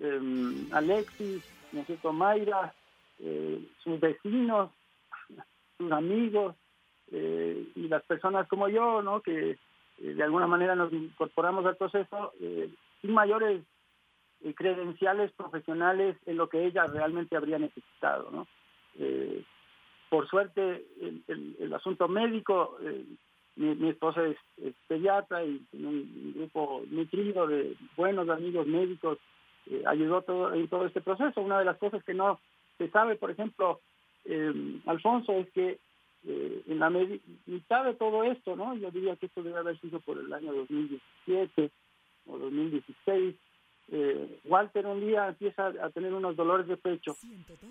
em, 0.00 0.68
Alexis, 0.72 1.42
¿no 1.72 2.12
Mayra, 2.12 2.74
eh, 3.20 3.60
sus 3.82 4.00
vecinos, 4.00 4.70
sus 5.76 5.92
amigos 5.92 6.56
eh, 7.10 7.66
y 7.74 7.88
las 7.88 8.02
personas 8.04 8.48
como 8.48 8.68
yo, 8.68 9.02
¿no? 9.02 9.20
Que 9.20 9.58
de 9.98 10.22
alguna 10.22 10.46
manera 10.46 10.76
nos 10.76 10.92
incorporamos 10.92 11.66
al 11.66 11.76
proceso 11.76 12.32
sin 12.38 13.12
mayores 13.12 13.64
credenciales 14.54 15.32
profesionales 15.32 16.16
en 16.26 16.36
lo 16.36 16.48
que 16.48 16.66
ella 16.66 16.84
realmente 16.86 17.36
habría 17.36 17.58
necesitado, 17.58 18.30
¿no? 18.30 18.46
por 20.08 20.28
suerte, 20.28 20.86
el, 21.00 21.56
el 21.58 21.74
asunto 21.74 22.06
médico 22.06 22.78
mi, 23.58 23.88
esposa 23.88 24.22
es, 24.24 24.36
pediatra 24.86 25.44
y 25.44 25.58
tiene 25.70 25.88
un 25.88 26.34
grupo 26.36 26.82
nutrido 26.90 27.46
de 27.46 27.76
buenos 27.96 28.28
amigos 28.28 28.66
médicos, 28.66 29.18
eh, 29.66 29.82
ayudó 29.86 30.22
todo, 30.22 30.54
en 30.54 30.68
todo 30.68 30.86
este 30.86 31.00
proceso. 31.00 31.40
Una 31.40 31.58
de 31.58 31.64
las 31.64 31.76
cosas 31.78 32.02
que 32.04 32.14
no 32.14 32.40
se 32.78 32.88
sabe, 32.90 33.16
por 33.16 33.30
ejemplo, 33.30 33.80
eh, 34.24 34.80
Alfonso, 34.86 35.32
es 35.32 35.50
que 35.50 35.78
eh, 36.26 36.62
en 36.66 36.78
la 36.78 36.90
mitad 36.90 37.84
de 37.84 37.94
todo 37.94 38.24
esto, 38.24 38.56
¿no? 38.56 38.74
Yo 38.76 38.90
diría 38.90 39.16
que 39.16 39.26
esto 39.26 39.42
debe 39.42 39.58
haber 39.58 39.78
sido 39.80 40.00
por 40.00 40.18
el 40.18 40.32
año 40.32 40.52
2017 40.52 41.70
o 42.26 42.38
2016, 42.38 43.34
Eh, 43.90 44.40
Walter 44.44 44.86
un 44.86 45.00
día 45.00 45.28
empieza 45.28 45.68
a 45.68 45.88
tener 45.90 46.12
unos 46.12 46.36
dolores 46.36 46.66
de 46.66 46.76
pecho 46.76 47.16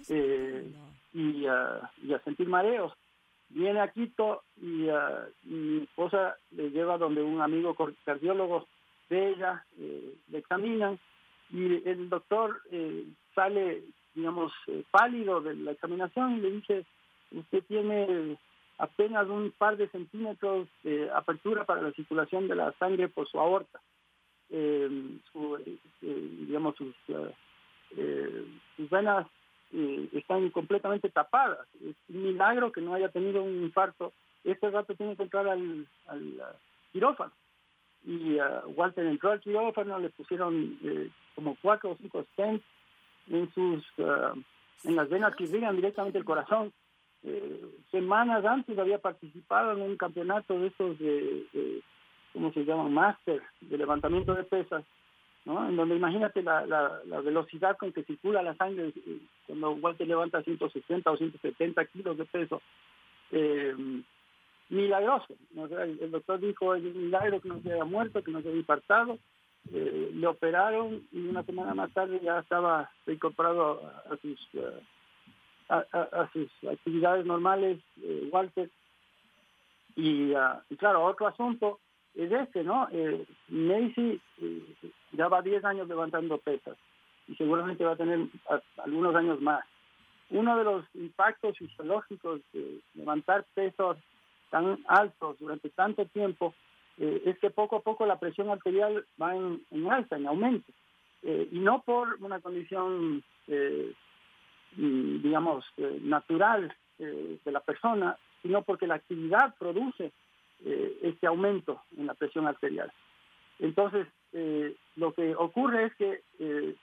eh, 0.09 0.67
y, 1.13 1.45
a 1.45 1.91
sentir 2.25 2.47
mareos. 2.47 2.91
Viene 3.49 3.79
a 3.79 3.87
Quito 3.87 4.43
y 4.61 4.89
mi 5.43 5.83
esposa 5.83 6.35
le 6.51 6.69
lleva 6.69 6.97
donde 6.97 7.21
un 7.21 7.41
amigo 7.41 7.75
cardiólogo 8.03 8.67
de 9.09 9.29
ella, 9.29 9.65
le 9.77 10.37
examinan 10.37 10.99
y 11.49 11.87
el 11.87 12.09
doctor 12.09 12.61
sale, 13.33 13.83
digamos, 14.13 14.51
pálido 14.91 15.39
de 15.39 15.55
la 15.55 15.71
examinación 15.71 16.37
y 16.37 16.41
le 16.41 16.51
dice, 16.51 16.85
usted 17.31 17.63
tiene 17.67 18.37
apenas 18.77 19.27
un 19.27 19.51
par 19.57 19.77
de 19.77 19.87
centímetros 19.89 20.67
de 20.83 21.09
apertura 21.11 21.65
para 21.65 21.81
la 21.81 21.91
circulación 21.93 22.47
de 22.47 22.55
la 22.55 22.73
sangre 22.73 23.07
por 23.07 23.27
su 23.27 23.39
aorta. 23.39 23.79
Eh, 24.49 25.19
eh, 25.35 26.29
digamos, 26.47 26.75
sus, 26.75 26.95
eh, 27.97 28.45
sus 28.75 28.89
venas 28.89 29.27
están 30.13 30.49
completamente 30.49 31.09
tapadas. 31.09 31.67
Es 31.75 31.95
un 32.09 32.23
milagro 32.23 32.71
que 32.71 32.81
no 32.81 32.93
haya 32.93 33.09
tenido 33.09 33.43
un 33.43 33.63
infarto. 33.63 34.13
Este 34.43 34.69
rato 34.69 34.95
tiene 34.95 35.15
que 35.15 35.23
entrar 35.23 35.47
al, 35.47 35.87
quirófano. 36.91 37.31
Y 38.05 38.37
Walter 38.75 39.05
entró 39.05 39.31
al 39.31 39.41
quirófano, 39.41 39.99
le 39.99 40.09
pusieron 40.09 40.79
como 41.35 41.57
cuatro 41.61 41.91
o 41.91 41.97
cinco 41.97 42.23
stents 42.33 42.65
en 43.29 43.51
sus 43.53 43.85
en 44.83 44.95
las 44.95 45.09
venas 45.09 45.35
que 45.35 45.43
irrigan 45.43 45.75
directamente 45.75 46.17
el 46.17 46.23
corazón 46.23 46.71
eh, 47.23 47.61
semanas 47.91 48.45
antes 48.45 48.77
había 48.77 48.99
participado 48.99 49.73
en 49.73 49.81
un 49.81 49.97
campeonato 49.97 50.59
de 50.59 50.67
estos 50.67 50.99
de, 50.99 51.81
¿cómo 52.33 52.53
se 52.53 52.63
llama? 52.63 52.89
Máster 52.89 53.41
de 53.61 53.77
levantamiento 53.77 54.33
de 54.33 54.43
pesas, 54.43 54.83
En 55.47 55.77
donde 55.77 55.95
imagínate 55.95 56.43
la, 56.43 56.65
la, 56.65 57.21
velocidad 57.21 57.77
con 57.77 57.93
que 57.93 58.03
circula 58.03 58.41
la 58.41 58.55
sangre 58.55 58.91
eh, 58.95 59.19
cuando 59.45 59.71
Walter 59.71 60.05
levanta 60.05 60.43
160 60.43 61.09
o 61.09 61.17
170 61.17 61.85
kilos 61.85 62.17
de 62.17 62.25
peso. 62.25 62.61
Eh, 63.31 63.73
milagroso. 64.69 65.35
El, 65.55 66.11
doctor 66.11 66.39
dijo, 66.41 66.75
es 66.75 66.83
un 66.83 67.05
milagro 67.05 67.39
que 67.39 67.47
no 67.47 67.61
se 67.61 67.71
haya 67.71 67.85
muerto, 67.85 68.23
que 68.23 68.31
no 68.31 68.41
se 68.41 68.49
haya 68.49 68.57
infartado. 68.57 69.17
Eh, 69.71 70.11
le 70.13 70.27
operaron 70.27 71.07
y 71.11 71.27
una 71.27 71.43
semana 71.43 71.73
más 71.73 71.91
tarde 71.91 72.19
ya 72.21 72.39
estaba 72.39 72.89
incorporado 73.05 73.81
a, 74.09 74.17
sus 74.17 74.49
a, 75.69 76.29
sus 76.31 76.49
actividades 76.69 77.25
normales, 77.25 77.79
eh, 78.01 78.29
Walter. 78.31 78.69
Ah, 80.35 80.61
y, 80.69 80.75
claro, 80.75 81.03
otro 81.05 81.27
asunto 81.27 81.79
es 82.17 82.31
este, 82.31 82.63
¿no? 82.63 82.87
Eh, 82.91 83.25
eh, 83.49 84.19
ya 85.11 85.27
va 85.27 85.41
10 85.41 85.63
años 85.65 85.87
levantando 85.87 86.37
pesas 86.37 86.77
y 87.27 87.35
seguramente 87.35 87.83
va 87.83 87.93
a 87.93 87.97
tener 87.97 88.27
algunos 88.77 89.15
años 89.15 89.41
más. 89.41 89.63
Uno 90.29 90.57
de 90.57 90.63
los 90.63 90.85
impactos 90.95 91.57
fisiológicos 91.57 92.41
de 92.53 92.79
levantar 92.95 93.45
pesos 93.53 93.97
tan 94.49 94.79
altos 94.87 95.37
durante 95.39 95.69
tanto 95.69 96.05
tiempo 96.05 96.53
es 96.97 97.37
que 97.39 97.51
poco 97.51 97.75
a 97.75 97.81
poco 97.81 98.05
la 98.05 98.19
presión 98.19 98.49
arterial 98.49 99.05
va 99.21 99.35
en, 99.35 99.61
alta, 99.89 100.17
en 100.17 100.27
aumento. 100.27 100.71
y 101.21 101.59
no 101.59 101.81
por 101.83 102.17
una 102.21 102.39
condición 102.39 103.23
Mm, 104.77 105.21
digamos, 105.23 105.65
eh, 105.77 105.99
natural 106.01 106.71
eh, 106.99 107.39
de 107.43 107.51
la 107.51 107.61
persona, 107.61 108.15
sino 108.41 108.61
porque 108.61 108.85
la 108.85 108.95
actividad 108.95 109.55
produce 109.57 110.11
eh, 110.65 110.99
este 111.03 111.27
aumento 111.27 111.81
en 111.97 112.07
la 112.07 112.13
presión 112.13 112.47
arterial. 112.47 112.91
Entonces, 113.59 114.07
lo 114.95 115.13
que 115.13 115.35
ocurre 115.35 115.85
es 115.85 115.95
que 115.95 116.75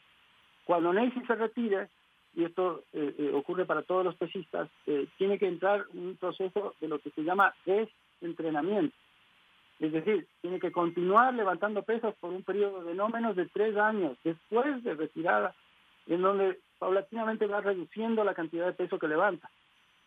cuando 0.65 0.93
Nancy 0.93 1.21
se 1.25 1.37
retire, 1.37 1.89
y 2.35 2.43
esto 2.43 2.83
ocurre 3.35 3.65
para 3.65 3.83
todos 3.83 4.05
los 4.05 4.17
pesistas, 4.17 4.69
tiene 5.17 5.39
que 5.39 5.47
entrar 5.47 5.85
un 5.93 6.17
proceso 6.17 6.75
de 6.81 6.89
lo 6.89 6.99
que 6.99 7.11
se 7.11 7.23
llama 7.23 7.55
desentrenamiento. 7.65 8.97
Es 9.79 9.93
decir, 9.93 10.27
tiene 10.41 10.59
que 10.59 10.73
continuar 10.73 11.35
levantando 11.35 11.83
pesas 11.83 12.15
por 12.17 12.33
un 12.33 12.43
periodo 12.43 12.83
de 12.83 12.95
no 12.95 13.09
menos 13.09 13.37
de 13.37 13.47
tres 13.47 13.77
años 13.77 14.17
después 14.25 14.83
de 14.83 14.95
retirada, 14.95 15.55
en 16.09 16.23
donde 16.23 16.59
paulatinamente 16.81 17.47
va 17.47 17.61
reduciendo 17.61 18.25
la 18.25 18.35
cantidad 18.35 18.67
de 18.67 18.73
peso 18.73 18.99
que 18.99 19.07
levanta 19.07 19.49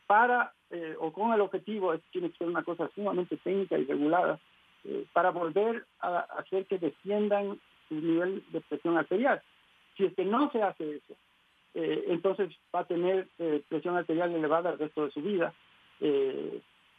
para 0.08 0.54
eh, 0.72 0.96
o 1.00 1.12
con 1.12 1.34
el 1.34 1.42
objetivo, 1.42 1.94
esto 1.94 2.08
tiene 2.12 2.32
que 2.32 2.38
ser 2.38 2.48
una 2.48 2.64
cosa 2.64 2.90
sumamente 2.96 3.38
técnica 3.38 3.78
y 3.78 3.86
regulada, 3.86 4.40
eh, 4.84 5.06
para 5.14 5.32
volver 5.32 5.86
a 6.00 6.20
hacer 6.38 6.66
que 6.66 6.80
desciendan 6.80 7.60
su 7.88 7.96
nivel 7.96 8.44
de 8.52 8.62
presión 8.62 8.98
arterial. 8.98 9.42
Si 9.96 10.06
es 10.06 10.14
que 10.16 10.26
no 10.26 10.52
se 10.52 10.62
hace 10.64 10.98
eso, 10.98 11.14
eh, 11.74 12.06
entonces 12.08 12.50
va 12.74 12.82
a 12.82 12.88
tener 12.88 13.28
presión 13.70 13.96
arterial 13.98 14.34
elevada 14.34 14.72
el 14.72 14.80
resto 14.80 15.06
de 15.06 15.12
su 15.12 15.22
vida. 15.22 15.54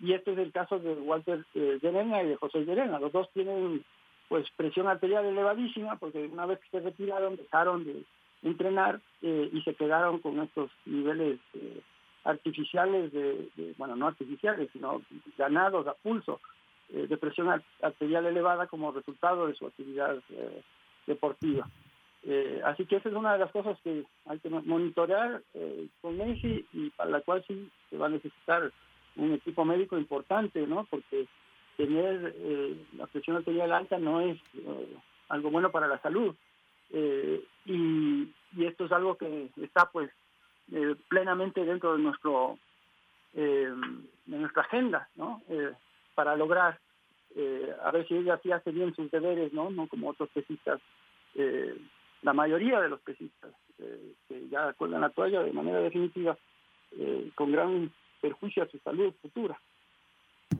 y 0.00 0.12
este 0.12 0.32
es 0.32 0.38
el 0.38 0.52
caso 0.52 0.78
de 0.78 0.92
Walter 0.92 1.44
Llerena 1.54 2.22
y 2.22 2.28
de 2.28 2.36
José 2.36 2.64
Llerena. 2.64 3.00
Los 3.00 3.12
dos 3.12 3.28
tienen 3.32 3.84
pues 4.28 4.46
presión 4.56 4.86
arterial 4.86 5.24
elevadísima 5.24 5.96
porque 5.96 6.26
una 6.26 6.46
vez 6.46 6.60
que 6.60 6.70
se 6.70 6.80
retiraron 6.80 7.36
dejaron 7.36 7.84
de 7.84 8.04
entrenar 8.42 9.00
eh, 9.22 9.50
y 9.52 9.62
se 9.62 9.74
quedaron 9.74 10.20
con 10.20 10.40
estos 10.40 10.70
niveles 10.84 11.40
eh, 11.54 11.80
artificiales, 12.28 13.12
de, 13.12 13.74
bueno, 13.78 13.96
no 13.96 14.06
artificiales, 14.06 14.68
sino 14.72 15.02
ganados 15.36 15.86
a 15.86 15.94
pulso 15.94 16.40
eh, 16.90 17.06
de 17.06 17.16
presión 17.16 17.48
arterial 17.82 18.26
elevada 18.26 18.66
como 18.66 18.92
resultado 18.92 19.46
de 19.46 19.54
su 19.54 19.66
actividad 19.66 20.16
deportiva. 21.06 21.66
así 22.64 22.84
que 22.84 22.96
esa 22.96 23.08
es 23.08 23.14
una 23.14 23.32
de 23.32 23.38
las 23.38 23.50
cosas 23.50 23.78
que 23.82 24.04
hay 24.26 24.38
que 24.40 24.50
monitorear 24.50 25.42
con 26.02 26.18
Messi 26.18 26.66
y 26.72 26.90
para 26.90 27.10
la 27.10 27.20
cual 27.22 27.42
sí 27.46 27.70
se 27.88 27.96
va 27.96 28.06
a 28.06 28.10
necesitar 28.10 28.70
un 29.16 29.32
equipo 29.32 29.64
médico 29.64 29.96
importante, 29.96 30.66
¿no? 30.66 30.86
Porque 30.90 31.26
tener 31.78 32.34
la 32.98 33.06
presión 33.06 33.36
arterial 33.36 33.72
alta 33.72 33.98
no 33.98 34.20
es 34.20 34.38
algo 35.28 35.50
bueno 35.50 35.70
para 35.70 35.86
la 35.86 35.98
salud. 36.00 36.34
Eh, 36.90 37.44
y, 37.66 38.28
esto 38.58 38.86
es 38.86 38.92
algo 38.92 39.16
que 39.16 39.50
está 39.62 39.90
pues 39.90 40.10
eh, 40.72 40.94
plenamente 41.08 41.64
dentro 41.64 41.96
de 41.96 42.02
nuestro 42.02 42.58
eh, 43.34 43.72
de 44.26 44.38
nuestra 44.38 44.62
agenda 44.62 45.08
no 45.16 45.42
para 46.14 46.36
lograr 46.36 46.78
a 47.84 47.90
ver 47.92 48.08
si 48.08 48.16
ella 48.16 48.40
sí 48.42 48.50
hace 48.50 48.70
bien 48.72 48.94
sus 48.94 49.10
deberes 49.10 49.52
no 49.52 49.70
no 49.70 49.86
como 49.86 50.10
otros 50.10 50.28
pesistas 50.30 50.80
la 52.22 52.32
mayoría 52.32 52.80
de 52.80 52.88
los 52.88 53.00
pesistas 53.00 53.52
que 53.76 54.48
ya 54.50 54.72
cuelgan 54.72 55.02
la 55.02 55.10
toalla 55.10 55.42
de 55.42 55.52
manera 55.52 55.80
definitiva 55.80 56.36
con 57.34 57.52
gran 57.52 57.92
perjuicio 58.20 58.62
a 58.62 58.68
su 58.68 58.78
salud 58.78 59.14
futura 59.22 59.58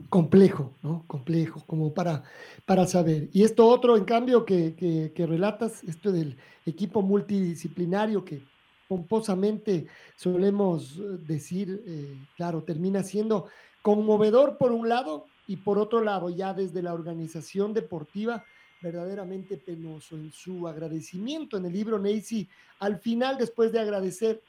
complejo, 0.09 0.73
¿no? 0.81 1.03
Complejo, 1.07 1.63
como 1.65 1.93
para, 1.93 2.23
para 2.65 2.85
saber. 2.85 3.29
Y 3.31 3.43
esto 3.43 3.67
otro, 3.67 3.95
en 3.95 4.05
cambio, 4.05 4.45
que, 4.45 4.75
que, 4.75 5.27
relatas, 5.27 5.83
esto 5.83 6.11
del 6.11 6.37
equipo 6.65 7.01
multidisciplinario 7.01 8.25
que 8.25 8.41
pomposamente 8.89 9.85
solemos 10.15 10.97
eh, 10.97 11.01
decir, 11.27 11.83
eh, 11.85 12.17
claro, 12.35 12.63
termina 12.63 13.03
siendo 13.03 13.45
conmovedor 13.83 14.57
por 14.57 14.71
un 14.71 14.89
lado 14.89 15.27
y 15.47 15.57
por 15.57 15.77
otro 15.77 16.03
lado, 16.03 16.29
ya 16.31 16.55
desde 16.55 16.81
la 16.81 16.93
organización 16.93 17.71
deportiva, 17.73 18.43
verdaderamente 18.81 19.57
penoso 19.57 20.15
en 20.15 20.31
su 20.31 20.67
agradecimiento 20.67 21.57
en 21.57 21.65
el 21.65 21.73
libro 21.73 21.99
Nancy, 21.99 22.49
al 22.79 22.97
final, 22.97 23.37
después 23.37 23.71
de 23.71 23.79
agradecer, 23.79 24.41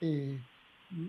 eh, 0.00 0.38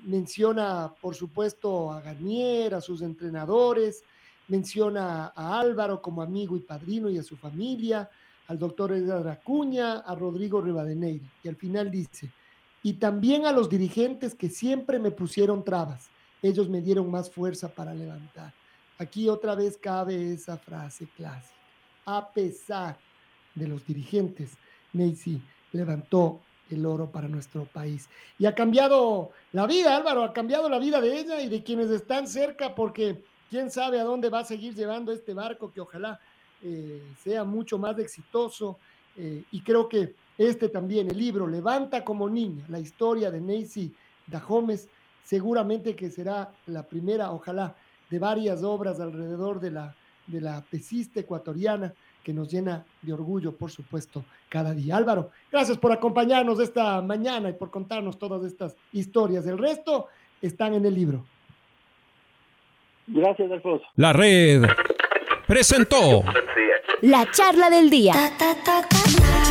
menciona, 0.05 0.91
por 0.99 1.13
supuesto, 1.13 1.91
a 1.91 2.01
Garnier, 2.01 2.73
a 2.73 2.81
sus 2.81 3.03
entrenadores, 3.03 4.03
menciona 4.47 5.31
a 5.35 5.59
Álvaro 5.59 6.01
como 6.01 6.23
amigo 6.23 6.57
y 6.57 6.61
padrino 6.61 7.07
y 7.09 7.19
a 7.19 7.23
su 7.23 7.37
familia, 7.37 8.09
al 8.47 8.57
doctor 8.57 8.93
Edgar 8.93 9.27
Acuña, 9.27 9.99
a 9.99 10.15
Rodrigo 10.15 10.59
Rivadeneira. 10.59 11.25
Y 11.43 11.49
al 11.49 11.55
final 11.55 11.91
dice, 11.91 12.31
y 12.83 12.93
también 12.93 13.45
a 13.45 13.51
los 13.51 13.69
dirigentes 13.69 14.33
que 14.35 14.49
siempre 14.49 14.99
me 14.99 15.11
pusieron 15.11 15.63
trabas. 15.63 16.09
Ellos 16.41 16.69
me 16.69 16.81
dieron 16.81 17.11
más 17.11 17.29
fuerza 17.29 17.67
para 17.67 17.93
levantar. 17.93 18.53
Aquí 18.97 19.27
otra 19.27 19.55
vez 19.55 19.77
cabe 19.77 20.33
esa 20.33 20.57
frase 20.57 21.07
clásica. 21.15 21.55
A 22.05 22.31
pesar 22.31 22.97
de 23.55 23.67
los 23.67 23.85
dirigentes, 23.85 24.51
Nancy 24.93 25.41
levantó 25.71 26.39
el 26.69 26.85
oro 26.85 27.11
para 27.11 27.27
nuestro 27.27 27.65
país. 27.65 28.09
Y 28.37 28.45
ha 28.45 28.55
cambiado 28.55 29.31
la 29.51 29.65
vida, 29.67 29.95
Álvaro, 29.95 30.23
ha 30.23 30.33
cambiado 30.33 30.69
la 30.69 30.79
vida 30.79 31.01
de 31.01 31.19
ella 31.19 31.41
y 31.41 31.49
de 31.49 31.63
quienes 31.63 31.89
están 31.89 32.27
cerca, 32.27 32.75
porque 32.75 33.23
quién 33.49 33.71
sabe 33.71 33.99
a 33.99 34.03
dónde 34.03 34.29
va 34.29 34.39
a 34.39 34.45
seguir 34.45 34.75
llevando 34.75 35.11
este 35.11 35.33
barco, 35.33 35.71
que 35.73 35.81
ojalá 35.81 36.19
eh, 36.61 37.01
sea 37.23 37.43
mucho 37.43 37.77
más 37.77 37.97
exitoso. 37.99 38.77
Eh, 39.17 39.43
y 39.51 39.61
creo 39.61 39.89
que 39.89 40.15
este 40.39 40.69
también, 40.69 41.11
el 41.11 41.17
libro 41.17 41.45
Levanta 41.45 42.03
como 42.03 42.29
niña, 42.29 42.63
la 42.69 42.79
historia 42.79 43.29
de 43.29 43.41
Nancy 43.41 43.93
Dahomes, 44.25 44.87
seguramente 45.21 45.97
que 45.97 46.09
será 46.09 46.49
la 46.65 46.83
primera, 46.83 47.31
ojalá, 47.31 47.75
de 48.09 48.19
varias 48.19 48.63
obras 48.63 49.01
alrededor 49.01 49.59
de 49.59 49.71
la, 49.71 49.93
de 50.27 50.39
la 50.39 50.61
pesista 50.61 51.19
ecuatoriana 51.19 51.93
que 52.23 52.33
nos 52.33 52.49
llena 52.49 52.85
de 53.01 53.11
orgullo, 53.11 53.51
por 53.51 53.69
supuesto, 53.69 54.23
cada 54.47 54.73
día. 54.73 54.95
Álvaro, 54.95 55.31
gracias 55.51 55.77
por 55.77 55.91
acompañarnos 55.91 56.59
esta 56.61 57.01
mañana 57.01 57.49
y 57.49 57.53
por 57.53 57.69
contarnos 57.69 58.17
todas 58.17 58.43
estas 58.43 58.77
historias. 58.93 59.45
El 59.45 59.57
resto 59.57 60.07
están 60.41 60.73
en 60.73 60.85
el 60.85 60.93
libro. 60.93 61.25
Gracias, 63.07 63.51
Alfonso. 63.51 63.85
La 63.95 64.13
red 64.13 64.63
presentó 65.47 66.23
La 67.01 67.29
charla 67.29 67.69
del 67.69 67.89
día. 67.89 68.13